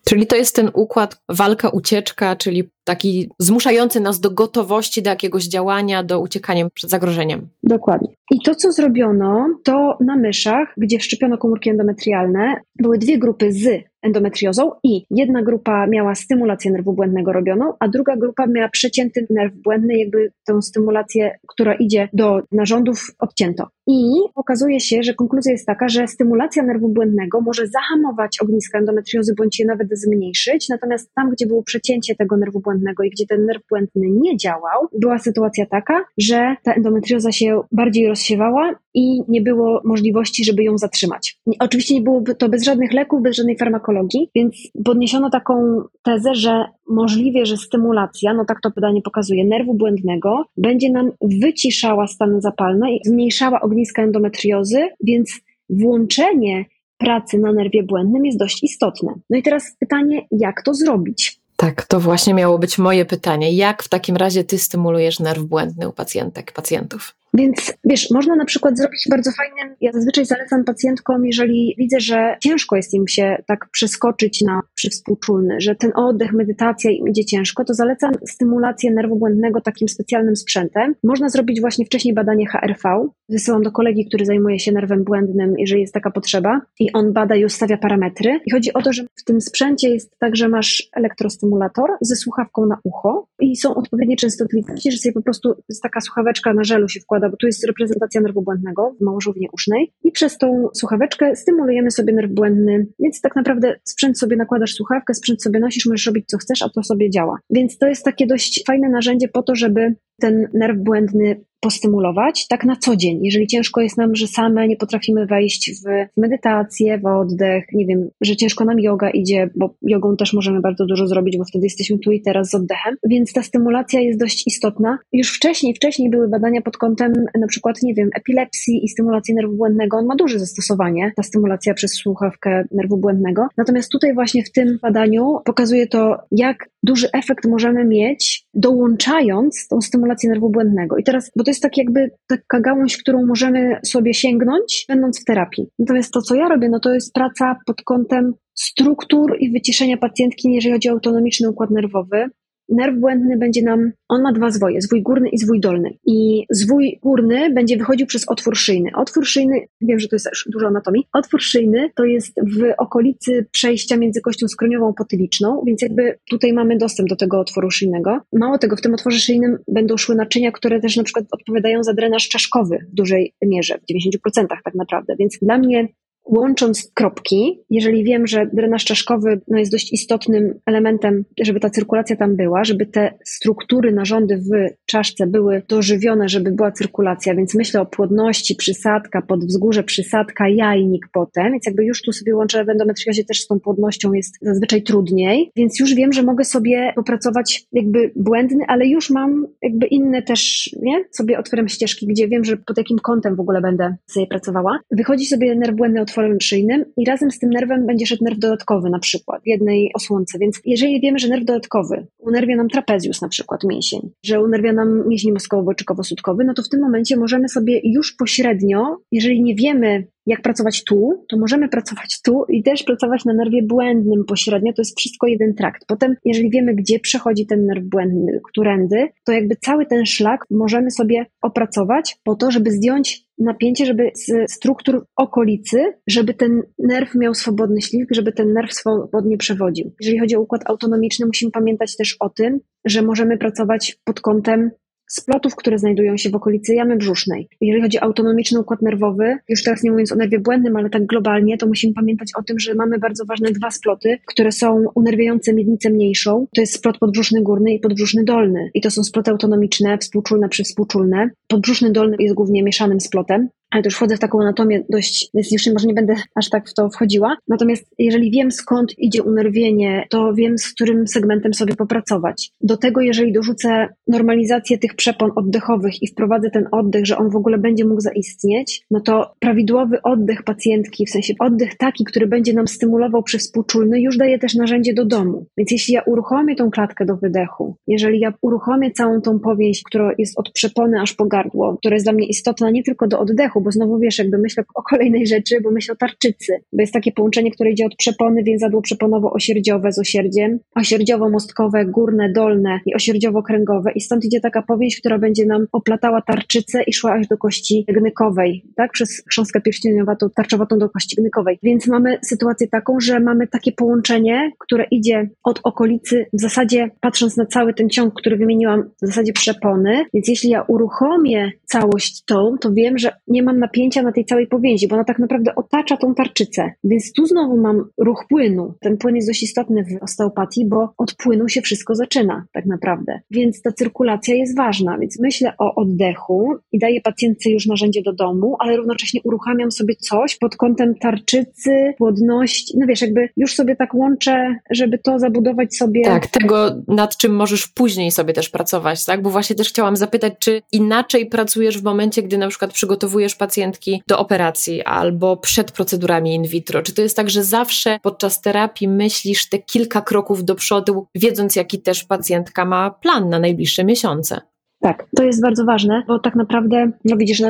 [0.10, 5.48] Czyli to jest ten układ walka, ucieczka, czyli taki zmuszający nas do gotowości do jakiegoś
[5.48, 7.48] działania, do uciekania przed zagrożeniem.
[7.64, 8.08] Dokładnie.
[8.32, 13.84] I to, co zrobiono, to na myszach, gdzie wszczepiono komórki endometrialne, były dwie grupy z
[14.02, 19.54] endometriozą i jedna grupa miała stymulację nerwu błędnego robioną, a druga grupa miała przecięty nerw
[19.54, 23.68] błędny, jakby tę stymulację, która idzie do narządów, odcięto.
[23.88, 24.04] I
[24.36, 29.60] okazuje się, że konkluzja jest taka, że stymulacja nerwu błędnego może zahamować ogniska endometriozy bądź
[29.60, 33.62] je nawet zmniejszyć, natomiast tam, gdzie było przecięcie tego nerwu błędnego i gdzie ten nerw
[33.70, 39.82] błędny nie działał, była sytuacja taka, że ta endometrioza się bardziej rozsiewała i nie było
[39.86, 41.40] możliwości, żeby ją zatrzymać.
[41.60, 43.89] Oczywiście nie byłoby to bez żadnych leków, bez żadnej farmakologii,
[44.36, 50.46] więc podniesiono taką tezę, że możliwie, że stymulacja, no tak to pytanie pokazuje, nerwu błędnego
[50.58, 56.66] będzie nam wyciszała stany zapalne i zmniejszała ogniska endometriozy, więc włączenie
[56.98, 59.14] pracy na nerwie błędnym jest dość istotne.
[59.30, 61.40] No i teraz pytanie, jak to zrobić?
[61.56, 63.54] Tak, to właśnie miało być moje pytanie.
[63.54, 67.16] Jak w takim razie ty stymulujesz nerw błędny u pacjentek, pacjentów?
[67.34, 72.38] Więc wiesz, można na przykład zrobić bardzo fajnym, ja zazwyczaj zalecam pacjentkom, jeżeli widzę, że
[72.44, 77.66] ciężko jest im się tak przeskoczyć na przywspółczulny, że ten oddech, medytacja im idzie ciężko,
[77.66, 80.96] to zalecam stymulację nerwu błędnego takim specjalnym sprzętem.
[81.04, 83.10] Można zrobić właśnie wcześniej badanie HRV.
[83.30, 87.36] Wysyłam do kolegi, który zajmuje się nerwem błędnym, jeżeli jest taka potrzeba i on bada
[87.36, 88.40] i ustawia parametry.
[88.46, 92.66] I chodzi o to, że w tym sprzęcie jest tak, że masz elektrostymulator ze słuchawką
[92.66, 96.90] na ucho i są odpowiednie częstotliwości, że sobie po prostu jest taka słuchaweczka na żelu
[96.90, 101.36] się wkłada bo tu jest reprezentacja nerwu błędnego w małżownie usznej i przez tą słuchaweczkę
[101.36, 106.06] stymulujemy sobie nerw błędny, więc tak naprawdę sprzęt sobie nakładasz słuchawkę, sprzęt sobie nosisz, możesz
[106.06, 107.40] robić co chcesz, a to sobie działa.
[107.50, 112.66] Więc to jest takie dość fajne narzędzie po to, żeby ten nerw błędny postymulować tak
[112.66, 113.20] na co dzień.
[113.22, 118.10] Jeżeli ciężko jest nam, że same nie potrafimy wejść w medytację, w oddech, nie wiem,
[118.22, 122.00] że ciężko nam yoga idzie, bo jogą też możemy bardzo dużo zrobić, bo wtedy jesteśmy
[122.00, 124.98] tu i teraz z oddechem, więc ta stymulacja jest dość istotna.
[125.14, 129.56] Już wcześniej, wcześniej były badania pod kątem na przykład, nie wiem, epilepsji i stymulacji nerwu
[129.56, 129.98] błędnego.
[129.98, 133.48] On ma duże zastosowanie, ta stymulacja przez słuchawkę nerwu błędnego.
[133.58, 139.82] Natomiast tutaj właśnie w tym badaniu pokazuje to, jak duży efekt możemy mieć, dołączając tą
[139.82, 140.98] stymulację nerwu błędnego.
[140.98, 145.26] I teraz, bo to jest tak jakby taka gałąź, którą możemy sobie sięgnąć, będąc w
[145.26, 145.68] terapii.
[145.80, 150.54] Natomiast to, co ja robię, no to jest praca pod kątem struktur i wyciszenia pacjentki,
[150.54, 152.30] jeżeli chodzi o autonomiczny układ nerwowy.
[152.70, 155.90] Nerw błędny będzie nam, on ma dwa zwoje, zwój górny i zwój dolny.
[156.06, 158.90] I zwój górny będzie wychodził przez otwór szyjny.
[158.96, 163.46] Otwór szyjny, wiem, że to jest też dużo anatomii, otwór szyjny to jest w okolicy
[163.52, 168.20] przejścia między kością skroniową potyliczną, więc jakby tutaj mamy dostęp do tego otworu szyjnego.
[168.34, 171.94] Mało tego, w tym otworze szyjnym będą szły naczynia, które też na przykład odpowiadają za
[171.94, 173.94] drenaż czaszkowy w dużej mierze, w
[174.32, 175.16] 90% tak naprawdę.
[175.20, 175.88] Więc dla mnie
[176.26, 182.16] łącząc kropki, jeżeli wiem, że drenaż czaszkowy no, jest dość istotnym elementem, żeby ta cyrkulacja
[182.16, 184.50] tam była, żeby te struktury, narządy w
[184.86, 191.08] czaszce były dożywione, żeby była cyrkulacja, więc myślę o płodności, przysadka, pod wzgórze przysadka, jajnik
[191.14, 194.84] potem, więc jakby już tu sobie łączę w endometriozie też z tą płodnością jest zazwyczaj
[194.84, 200.22] trudniej, więc już wiem, że mogę sobie popracować jakby błędny, ale już mam jakby inne
[200.22, 201.04] też, nie?
[201.12, 204.80] Sobie otwieram ścieżki, gdzie wiem, że pod jakim kątem w ogóle będę sobie pracowała.
[204.92, 208.90] Wychodzi sobie nerw błędny otworem szyjnym i razem z tym nerwem będzie szedł nerw dodatkowy
[208.90, 210.40] na przykład w jednej osłonce.
[210.40, 215.08] Więc jeżeli wiemy, że nerw dodatkowy unerwia nam trapezjus na przykład mięsień, że unerwia nam
[215.08, 220.42] mięsień mózgowo-boczykowo-sutkowy, no to w tym momencie możemy sobie już pośrednio, jeżeli nie wiemy jak
[220.42, 224.98] pracować tu, to możemy pracować tu i też pracować na nerwie błędnym pośrednio, to jest
[225.00, 225.86] wszystko jeden trakt.
[225.88, 230.92] Potem, jeżeli wiemy, gdzie przechodzi ten nerw błędny, którędy, to jakby cały ten szlak możemy
[230.92, 237.34] sobie opracować po to, żeby zdjąć napięcie, żeby z struktur okolicy, żeby ten nerw miał
[237.34, 239.92] swobodny ślizg, żeby ten nerw swobodnie przewodził.
[240.02, 244.72] Jeżeli chodzi o układ autonomiczny, musimy pamiętać też o tym, że możemy pracować pod kątem
[245.10, 247.48] splotów, które znajdują się w okolicy jamy brzusznej.
[247.62, 251.06] Jeżeli chodzi o autonomiczny układ nerwowy, już teraz nie mówiąc o nerwie błędnym, ale tak
[251.06, 255.54] globalnie, to musimy pamiętać o tym, że mamy bardzo ważne dwa sploty, które są unerwiające
[255.54, 256.48] miednicę mniejszą.
[256.56, 258.70] To jest splot podbrzuszny górny i podbrzuszny dolny.
[258.74, 261.30] I to są sploty autonomiczne, współczulne, przywspółczulne.
[261.48, 265.52] Podbrzuszny dolny jest głównie mieszanym splotem ale to już wchodzę w taką anatomię dość, więc
[265.52, 267.38] już może nie będę aż tak w to wchodziła.
[267.48, 272.52] Natomiast jeżeli wiem skąd idzie unerwienie, to wiem z którym segmentem sobie popracować.
[272.62, 277.36] Do tego, jeżeli dorzucę normalizację tych przepon oddechowych i wprowadzę ten oddech, że on w
[277.36, 282.54] ogóle będzie mógł zaistnieć, no to prawidłowy oddech pacjentki, w sensie oddech taki, który będzie
[282.54, 285.46] nam stymulował przywspółczulny, już daje też narzędzie do domu.
[285.58, 290.12] Więc jeśli ja uruchomię tą klatkę do wydechu, jeżeli ja uruchomię całą tą powięź, która
[290.18, 293.59] jest od przepony aż po gardło, która jest dla mnie istotna nie tylko do oddechu,
[293.62, 297.12] bo znowu wiesz, jakby myślę o kolejnej rzeczy, bo myślę o tarczycy, bo jest takie
[297.12, 303.92] połączenie, które idzie od przepony, więzadło przeponowo-osierdziowe z osierdziem, osierdziowo-mostkowe, górne, dolne i osierdziowo-kręgowe.
[303.96, 307.86] I stąd idzie taka powieść, która będzie nam oplatała tarczycę i szła aż do kości
[307.88, 311.60] gnykowej, tak, przez chrząstkę pierścieniowatą, tarczowatą do kości gnykowej.
[311.64, 317.38] Więc mamy sytuację taką, że mamy takie połączenie, które idzie od okolicy, w zasadzie patrząc
[317.38, 322.58] na cały ten ciąg, który wymieniłam, w zasadzie przepony, więc jeśli ja uruchomię całość tą,
[322.62, 325.56] to wiem, że nie ma mam napięcia na tej całej powięzi, bo ona tak naprawdę
[325.56, 326.72] otacza tą tarczycę.
[326.84, 328.74] Więc tu znowu mam ruch płynu.
[328.80, 333.20] Ten płyn jest dość istotny w osteopatii, bo od płynu się wszystko zaczyna tak naprawdę.
[333.32, 334.98] Więc ta cyrkulacja jest ważna.
[334.98, 339.96] Więc myślę o oddechu i daję pacjentce już narzędzie do domu, ale równocześnie uruchamiam sobie
[339.96, 342.74] coś pod kątem tarczycy, płodności.
[342.78, 346.04] No wiesz, jakby już sobie tak łączę, żeby to zabudować sobie.
[346.04, 349.22] Tak, tego nad czym możesz później sobie też pracować, tak?
[349.22, 354.04] Bo właśnie też chciałam zapytać, czy inaczej pracujesz w momencie, gdy na przykład przygotowujesz pacjentki
[354.08, 356.82] do operacji albo przed procedurami in vitro?
[356.82, 361.56] Czy to jest tak, że zawsze podczas terapii myślisz te kilka kroków do przodu, wiedząc
[361.56, 364.42] jaki też pacjentka ma plan na najbliższe miesiące?
[364.82, 367.42] Tak, to jest bardzo ważne, bo tak naprawdę, no widzisz,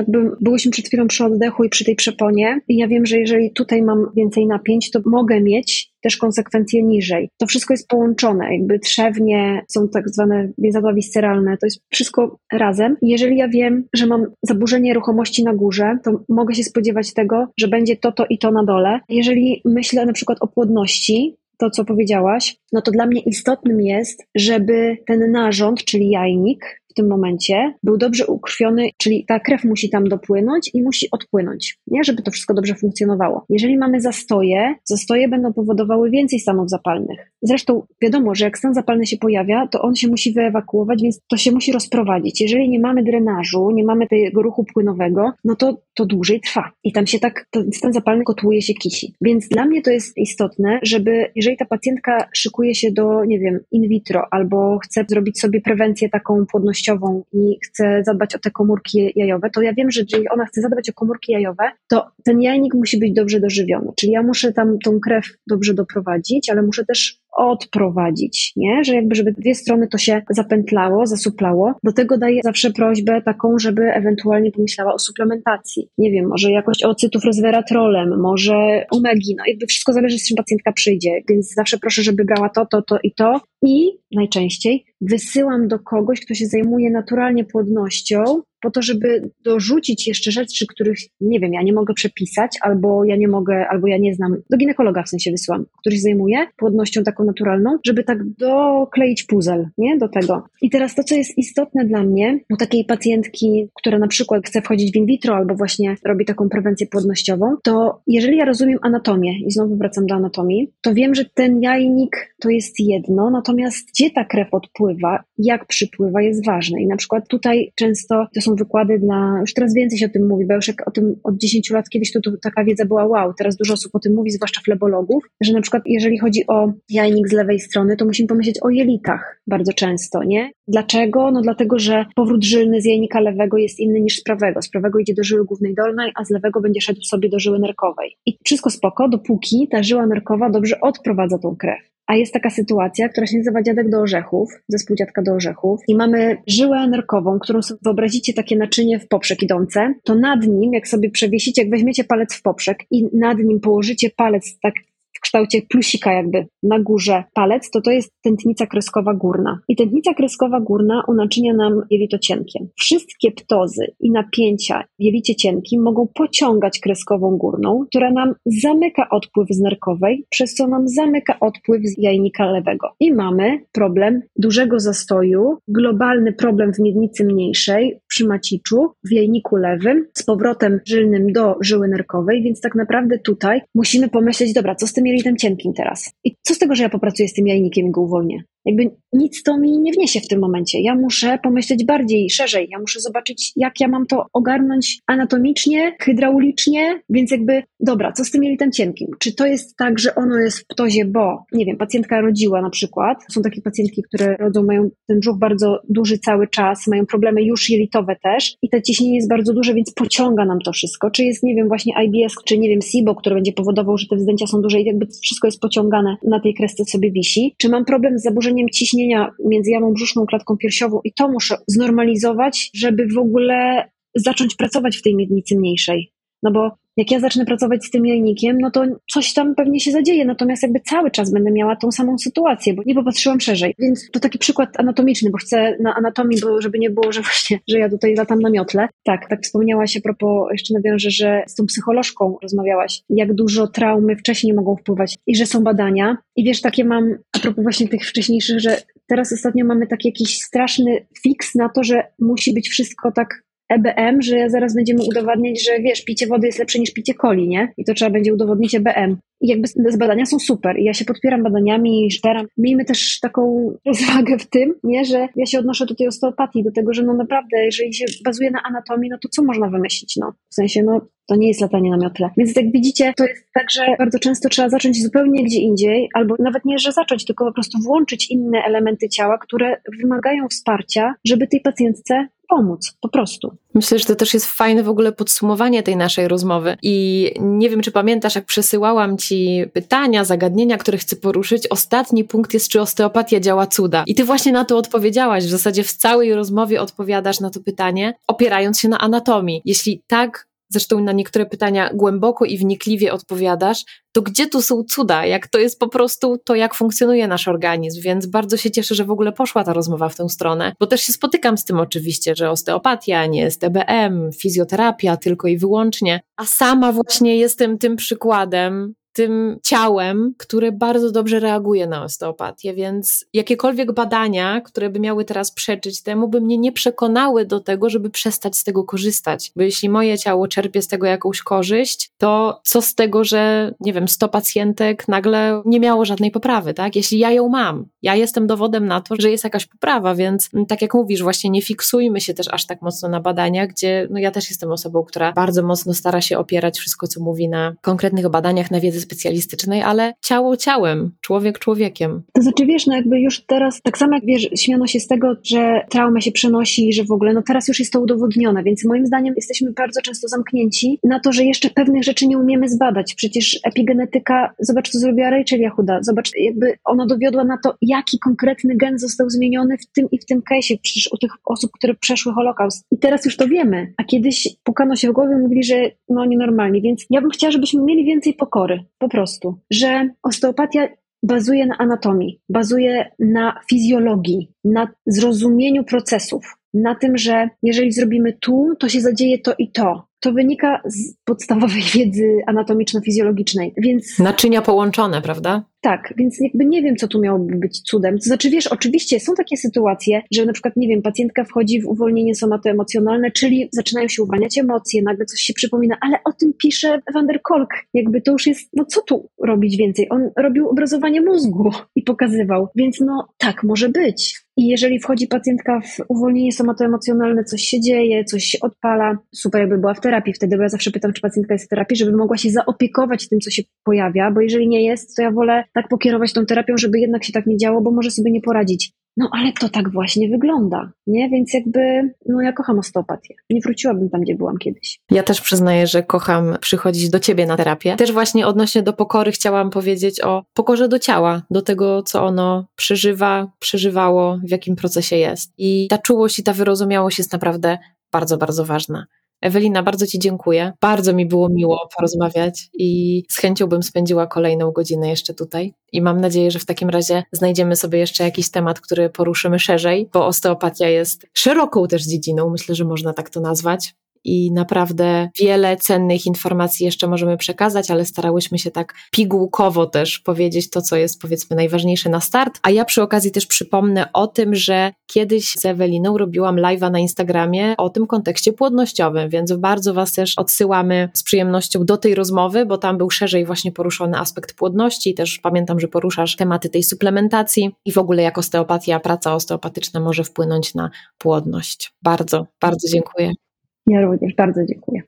[0.41, 3.81] byłyśmy przed chwilą przy oddechu i przy tej przeponie i ja wiem, że jeżeli tutaj
[3.81, 7.29] mam więcej napięć, to mogę mieć też konsekwencje niżej.
[7.37, 12.97] To wszystko jest połączone, jakby trzewnie, są tak zwane więzadła visceralne, to jest wszystko razem.
[13.01, 17.67] jeżeli ja wiem, że mam zaburzenie ruchomości na górze, to mogę się spodziewać tego, że
[17.67, 18.99] będzie to, to i to na dole.
[19.09, 24.23] Jeżeli myślę na przykład o płodności, to, co powiedziałaś, no to dla mnie istotnym jest,
[24.35, 30.03] żeby ten narząd, czyli jajnik, tym momencie był dobrze ukrwiony, czyli ta krew musi tam
[30.03, 32.03] dopłynąć i musi odpłynąć, nie?
[32.03, 33.45] żeby to wszystko dobrze funkcjonowało.
[33.49, 37.31] Jeżeli mamy zastoje, zastoje będą powodowały więcej stanów zapalnych.
[37.41, 41.37] Zresztą wiadomo, że jak stan zapalny się pojawia, to on się musi wyewakuować, więc to
[41.37, 42.41] się musi rozprowadzić.
[42.41, 46.71] Jeżeli nie mamy drenażu, nie mamy tego ruchu płynowego, no to to dłużej trwa.
[46.83, 49.15] I tam się tak, ten stan zapalny kotłuje się kisi.
[49.21, 53.59] Więc dla mnie to jest istotne, żeby, jeżeli ta pacjentka szykuje się do, nie wiem,
[53.71, 59.11] in vitro albo chce zrobić sobie prewencję taką płodnościową i chce zadbać o te komórki
[59.15, 62.73] jajowe, to ja wiem, że jeżeli ona chce zadbać o komórki jajowe, to ten jajnik
[62.73, 63.91] musi być dobrze dożywiony.
[63.99, 68.83] Czyli ja muszę tam tą krew dobrze doprowadzić, ale muszę też odprowadzić, nie?
[68.83, 71.73] Że jakby, żeby dwie strony to się zapętlało, zasuplało.
[71.83, 75.89] Do tego daję zawsze prośbę taką, żeby ewentualnie pomyślała o suplementacji.
[75.97, 80.71] Nie wiem, może jakość ocytów resveratrolem, może omegi, no jakby wszystko zależy z czym pacjentka
[80.71, 85.79] przyjdzie, więc zawsze proszę, żeby brała to, to, to i to i najczęściej wysyłam do
[85.79, 88.23] kogoś, kto się zajmuje naturalnie płodnością,
[88.61, 93.15] po to, żeby dorzucić jeszcze rzeczy, których, nie wiem, ja nie mogę przepisać, albo ja
[93.15, 97.03] nie mogę, albo ja nie znam, do ginekologa w sensie wysyłam, który się zajmuje płodnością
[97.03, 100.43] taką naturalną, żeby tak dokleić puzzle, nie, do tego.
[100.61, 104.61] I teraz to, co jest istotne dla mnie, u takiej pacjentki, która na przykład chce
[104.61, 109.39] wchodzić w in vitro, albo właśnie robi taką prewencję płodnościową, to jeżeli ja rozumiem anatomię,
[109.47, 114.11] i znowu wracam do anatomii, to wiem, że ten jajnik to jest jedno, natomiast gdzie
[114.11, 116.81] ta krew odpływa, jak przypływa jest ważne.
[116.81, 120.09] I na przykład tutaj często to są są wykłady dla, już teraz więcej się o
[120.09, 122.85] tym mówi, bo już jak o tym od 10 lat kiedyś to, to taka wiedza
[122.85, 126.47] była wow, teraz dużo osób o tym mówi, zwłaszcza flebologów, że na przykład jeżeli chodzi
[126.47, 130.51] o jajnik z lewej strony, to musimy pomyśleć o jelitach bardzo często, nie?
[130.67, 131.31] Dlaczego?
[131.31, 134.61] No dlatego, że powrót żylny z jajnika lewego jest inny niż z prawego.
[134.61, 137.59] Z prawego idzie do żyły głównej dolnej, a z lewego będzie szedł sobie do żyły
[137.59, 138.15] nerkowej.
[138.25, 141.79] I wszystko spoko, dopóki ta żyła nerkowa dobrze odprowadza tą krew.
[142.09, 145.95] A jest taka sytuacja, która się nazywa dziadek do orzechów, zespół dziadka do orzechów, i
[145.95, 150.87] mamy żyłę nerkową, którą sobie wyobrazicie takie naczynie w poprzek idące, to nad nim, jak
[150.87, 154.73] sobie przewiesicie, jak weźmiecie palec w poprzek i nad nim położycie palec tak
[155.19, 159.59] w kształcie plusika jakby na górze palec, to to jest tętnica kreskowa górna.
[159.67, 162.59] I tętnica kreskowa górna unaczynia nam jelito cienkie.
[162.79, 169.47] Wszystkie ptozy i napięcia w jelicie cienkim mogą pociągać kreskową górną, która nam zamyka odpływ
[169.49, 172.87] z nerkowej, przez co nam zamyka odpływ z jajnika lewego.
[172.99, 180.05] I mamy problem dużego zastoju, globalny problem w miednicy mniejszej, przy maciczu, w jajniku lewym,
[180.13, 184.93] z powrotem żylnym do żyły nerkowej, więc tak naprawdę tutaj musimy pomyśleć, dobra, co z
[184.93, 186.13] tym jelitem cienkim teraz?
[186.23, 188.43] I co z tego, że ja popracuję z tym jajnikiem i go uwolnię?
[188.69, 190.81] Jakby nic to mi nie wniesie w tym momencie.
[190.81, 192.67] Ja muszę pomyśleć bardziej, szerzej.
[192.71, 198.31] Ja muszę zobaczyć, jak ja mam to ogarnąć anatomicznie, hydraulicznie, więc jakby, dobra, co z
[198.31, 199.07] tym jelitem cienkim?
[199.19, 202.69] Czy to jest tak, że ono jest w ptozie, bo, nie wiem, pacjentka rodziła na
[202.69, 207.43] przykład, są takie pacjentki, które rodzą, mają ten brzuch bardzo duży cały czas, mają problemy
[207.43, 211.11] już jelitowe też i to ciśnienie jest bardzo duże, więc pociąga nam to wszystko.
[211.11, 214.15] Czy jest, nie wiem, właśnie IBS, czy nie wiem, SIBO, które będzie powodował, że te
[214.15, 217.55] wzdęcia są duże i jakby wszystko jest pociągane, na tej kresce sobie wisi.
[217.57, 222.69] Czy mam problem z zaburzeniem ciśnienia między jamą brzuszną, klatką piersiową i to muszę znormalizować,
[222.73, 226.11] żeby w ogóle zacząć pracować w tej miednicy mniejszej.
[226.43, 229.91] No bo jak ja zacznę pracować z tym jajnikiem, no to coś tam pewnie się
[229.91, 233.75] zadzieje, natomiast jakby cały czas będę miała tą samą sytuację, bo nie popatrzyłam szerzej.
[233.79, 237.59] Więc to taki przykład anatomiczny, bo chcę na anatomii, bo żeby nie było, że właśnie,
[237.67, 238.87] że ja tutaj latam na miotle.
[239.03, 244.15] Tak, tak wspomniałaś a propos, jeszcze nawiążę, że z tą psycholożką rozmawiałaś, jak dużo traumy
[244.15, 246.17] wcześniej mogą wpływać i że są badania.
[246.35, 248.77] I wiesz, takie mam, a propos właśnie tych wcześniejszych, że
[249.07, 254.21] teraz ostatnio mamy taki jakiś straszny fix na to, że musi być wszystko tak EBM,
[254.21, 257.73] że zaraz będziemy udowadniać, że wiesz, picie wody jest lepsze niż picie coli, nie?
[257.77, 259.17] I to trzeba będzie udowodnić EBM.
[259.41, 259.67] Jakby
[259.97, 262.47] badania są super i ja się podpieram badaniami i szperam.
[262.57, 266.71] Miejmy też taką rozwagę w tym, nie, że ja się odnoszę do tej osteopatii, do
[266.71, 270.33] tego, że no naprawdę, jeżeli się bazuje na anatomii, no to co można wymyślić, no?
[270.49, 272.29] W sensie, no to nie jest latanie na miotle.
[272.37, 276.35] Więc jak widzicie, to jest tak, że bardzo często trzeba zacząć zupełnie gdzie indziej, albo
[276.39, 281.47] nawet nie, że zacząć, tylko po prostu włączyć inne elementy ciała, które wymagają wsparcia, żeby
[281.47, 283.57] tej pacjentce pomóc, po prostu.
[283.75, 286.77] Myślę, że to też jest fajne w ogóle podsumowanie tej naszej rozmowy.
[286.83, 289.28] I nie wiem, czy pamiętasz, jak przesyłałam ci
[289.73, 291.67] pytania, zagadnienia, które chcę poruszyć.
[291.67, 294.03] Ostatni punkt jest, czy osteopatia działa cuda.
[294.07, 295.45] I ty właśnie na to odpowiedziałaś.
[295.45, 299.61] W zasadzie w całej rozmowie odpowiadasz na to pytanie, opierając się na anatomii.
[299.65, 305.25] Jeśli tak, zresztą na niektóre pytania głęboko i wnikliwie odpowiadasz, to gdzie tu są cuda?
[305.25, 308.01] Jak to jest po prostu to, jak funkcjonuje nasz organizm?
[308.01, 311.01] Więc bardzo się cieszę, że w ogóle poszła ta rozmowa w tę stronę, bo też
[311.01, 316.45] się spotykam z tym oczywiście, że osteopatia nie jest TBM, fizjoterapia tylko i wyłącznie, a
[316.45, 323.91] sama właśnie jestem tym przykładem, tym ciałem, które bardzo dobrze reaguje na osteopatię, więc jakiekolwiek
[323.91, 328.57] badania, które by miały teraz przeczyć temu, by mnie nie przekonały do tego, żeby przestać
[328.57, 329.51] z tego korzystać.
[329.55, 333.93] Bo jeśli moje ciało czerpie z tego jakąś korzyść, to co z tego, że nie
[333.93, 336.95] wiem, 100 pacjentek nagle nie miało żadnej poprawy, tak?
[336.95, 340.65] Jeśli ja ją mam, ja jestem dowodem na to, że jest jakaś poprawa, więc mm,
[340.65, 344.19] tak jak mówisz, właśnie nie fiksujmy się też aż tak mocno na badaniach, gdzie no
[344.19, 348.29] ja też jestem osobą, która bardzo mocno stara się opierać wszystko, co mówi na konkretnych
[348.29, 352.21] badaniach, na wiedzy specjalistycznej, ale ciało ciałem, człowiek człowiekiem.
[352.33, 355.35] To znaczy, wiesz, no jakby już teraz, tak samo jak wiesz, śmiano się z tego,
[355.43, 359.05] że trauma się przenosi, że w ogóle, no teraz już jest to udowodnione, więc moim
[359.05, 363.15] zdaniem jesteśmy bardzo często zamknięci na to, że jeszcze pewnych rzeczy nie umiemy zbadać.
[363.15, 368.75] Przecież epigenetyka, zobacz, co zrobiła Rachel Yahuda, zobacz, jakby ona dowiodła na to, jaki konkretny
[368.77, 372.33] gen został zmieniony w tym i w tym case'ie, przecież u tych osób, które przeszły
[372.33, 372.85] Holokaust.
[372.91, 376.25] I teraz już to wiemy, a kiedyś pukano się w głowę i mówili, że no
[376.25, 380.87] nienormalnie, więc ja bym chciała, żebyśmy mieli więcej pokory, po prostu, że osteopatia
[381.23, 388.75] bazuje na anatomii, bazuje na fizjologii, na zrozumieniu procesów, na tym, że jeżeli zrobimy tu,
[388.79, 390.09] to się zadzieje to i to.
[390.19, 394.19] To wynika z podstawowej wiedzy anatomiczno-fizjologicznej, więc...
[394.19, 395.63] Naczynia połączone, prawda?
[395.81, 398.17] Tak, więc jakby nie wiem, co tu miałoby być cudem.
[398.17, 401.87] To znaczy, wiesz, oczywiście są takie sytuacje, że na przykład, nie wiem, pacjentka wchodzi w
[401.87, 407.01] uwolnienie somatoemocjonalne, czyli zaczynają się uwalniać emocje, nagle coś się przypomina, ale o tym pisze
[407.13, 407.69] Van der Kolk.
[407.93, 410.07] Jakby to już jest, no co tu robić więcej?
[410.09, 412.67] On robił obrazowanie mózgu i pokazywał.
[412.75, 414.49] Więc no tak, może być.
[414.59, 419.77] I jeżeli wchodzi pacjentka w uwolnienie somatoemocjonalne, coś się dzieje, coś się odpala, super jakby
[419.77, 422.37] była w terapii wtedy, bo ja zawsze pytam, czy pacjentka jest w terapii, żeby mogła
[422.37, 426.33] się zaopiekować tym, co się pojawia, bo jeżeli nie jest, to ja wolę tak pokierować
[426.33, 428.93] tą terapią, żeby jednak się tak nie działo, bo może sobie nie poradzić.
[429.17, 431.29] No ale to tak właśnie wygląda, nie?
[431.29, 431.79] Więc jakby,
[432.25, 433.35] no ja kocham osteopatię.
[433.49, 434.99] Nie wróciłabym tam, gdzie byłam kiedyś.
[435.11, 437.95] Ja też przyznaję, że kocham przychodzić do ciebie na terapię.
[437.95, 442.67] Też właśnie odnośnie do pokory chciałam powiedzieć o pokorze do ciała, do tego, co ono
[442.75, 445.53] przeżywa, przeżywało, w jakim procesie jest.
[445.57, 447.77] I ta czułość i ta wyrozumiałość jest naprawdę
[448.11, 449.05] bardzo, bardzo ważna.
[449.41, 450.73] Ewelina, bardzo Ci dziękuję.
[450.81, 455.73] Bardzo mi było miło porozmawiać i z chęcią bym spędziła kolejną godzinę jeszcze tutaj.
[455.91, 460.09] I mam nadzieję, że w takim razie znajdziemy sobie jeszcze jakiś temat, który poruszymy szerzej,
[460.13, 465.77] bo osteopatia jest szeroką też dziedziną, myślę, że można tak to nazwać i naprawdę wiele
[465.77, 471.21] cennych informacji jeszcze możemy przekazać, ale starałyśmy się tak pigułkowo też powiedzieć to, co jest
[471.21, 472.59] powiedzmy najważniejsze na start.
[472.63, 476.99] A ja przy okazji też przypomnę o tym, że kiedyś z Eweliną robiłam live'a na
[476.99, 482.65] Instagramie o tym kontekście płodnościowym, więc bardzo Was też odsyłamy z przyjemnością do tej rozmowy,
[482.65, 485.13] bo tam był szerzej właśnie poruszony aspekt płodności.
[485.13, 490.23] Też pamiętam, że poruszasz tematy tej suplementacji i w ogóle jak osteopatia, praca osteopatyczna może
[490.23, 491.93] wpłynąć na płodność.
[492.01, 493.48] Bardzo, bardzo dziękuję.
[493.89, 495.01] Ja również bardzo dziękuję.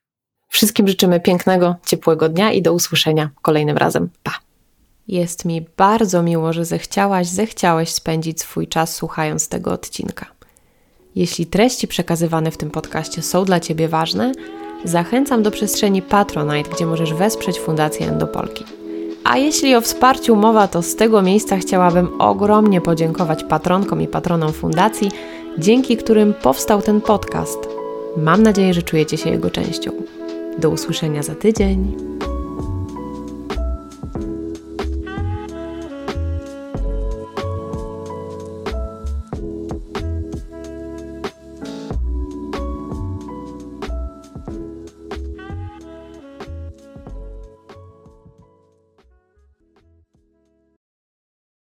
[0.48, 4.10] Wszystkim życzymy pięknego, ciepłego dnia i do usłyszenia kolejnym razem.
[4.24, 4.32] Pa!
[5.08, 10.26] Jest mi bardzo miło, że zechciałaś, zechciałeś spędzić swój czas słuchając tego odcinka.
[11.16, 14.32] Jeśli treści przekazywane w tym podcaście są dla Ciebie ważne,
[14.86, 18.66] zachęcam do przestrzeni Patronite, gdzie możesz wesprzeć Fundację Endopolki.
[19.24, 24.54] A jeśli o wsparciu mowa, to z tego miejsca chciałabym ogromnie podziękować patronkom i patronom
[24.54, 25.12] fundacji,
[25.58, 27.60] dzięki którym powstał ten podcast–
[28.18, 29.92] Mam nadzieję, że czujecie się jego częścią.
[30.60, 31.98] Do usłyszenia za tydzień.